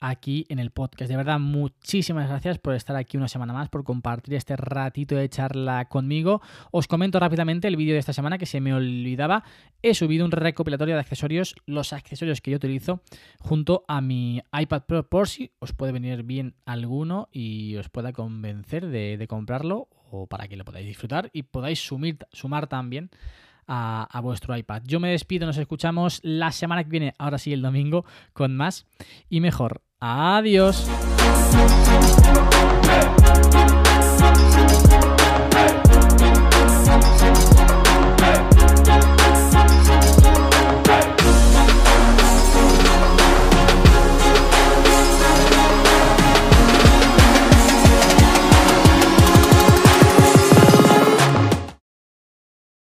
aquí 0.04 0.46
en 0.50 0.60
el 0.60 0.72
podcast. 0.72 1.10
De 1.10 1.16
verdad, 1.16 1.40
muchísimas 1.40 2.28
gracias 2.28 2.60
por 2.60 2.76
estar 2.76 2.96
aquí 2.98 3.16
una 3.16 3.30
semana 3.30 3.54
más, 3.54 3.70
por 3.70 3.86
compartir 3.86 4.34
este 4.34 4.58
ratito 4.58 5.16
de 5.16 5.30
charla 5.30 5.86
conmigo. 5.86 6.42
Os 6.72 6.88
comento 6.88 7.20
rápidamente 7.20 7.70
el 7.70 7.78
vídeo 7.78 7.94
de 7.94 8.00
esta 8.00 8.12
semana 8.12 8.38
que 8.38 8.46
se 8.46 8.60
me 8.60 8.74
olvidaba. 8.74 9.46
He 9.82 9.94
subido 9.94 10.26
un 10.26 10.32
recopilatorio 10.32 10.96
de 10.96 11.00
accesorios, 11.00 11.56
los 11.66 11.94
accesorios 11.94 12.42
que 12.42 12.52
yo 12.52 12.58
utilizo 12.58 13.02
junto 13.40 13.86
a 13.88 14.02
mi 14.02 14.42
iPad 14.52 14.84
Pro 14.84 15.08
por 15.08 15.30
si 15.30 15.54
os 15.60 15.72
puede 15.72 15.94
venir 15.94 16.24
bien 16.24 16.56
alguno 16.66 17.30
y 17.32 17.78
os 17.78 17.88
pueda 17.88 18.12
convencer 18.12 18.88
de, 18.88 19.26
comprarlo 19.30 19.88
o 20.12 20.28
para 20.28 20.50
que 20.50 20.58
lo 20.58 20.66
podáis 20.66 20.86
disfrutar 20.86 21.30
y 21.32 21.44
podáis 21.44 21.80
sumir, 21.80 22.18
sumar 22.34 22.68
también 22.68 23.10
a, 23.68 24.20
vuestro 24.22 24.56
iPad. 24.56 24.84
Yo 24.86 25.00
me 25.00 25.10
despido, 25.10 25.46
nos 25.46 25.58
escuchamos 25.58 26.20
la 26.24 26.52
semana 26.52 26.84
que 26.84 26.90
viene, 26.90 27.14
ahora 27.18 27.38
sí 27.38 27.54
el 27.54 27.62
domingo, 27.62 28.06
con 28.34 28.56
más 28.56 28.86
y 29.30 29.40
mejor. 29.40 29.82
Adiós. 30.06 30.86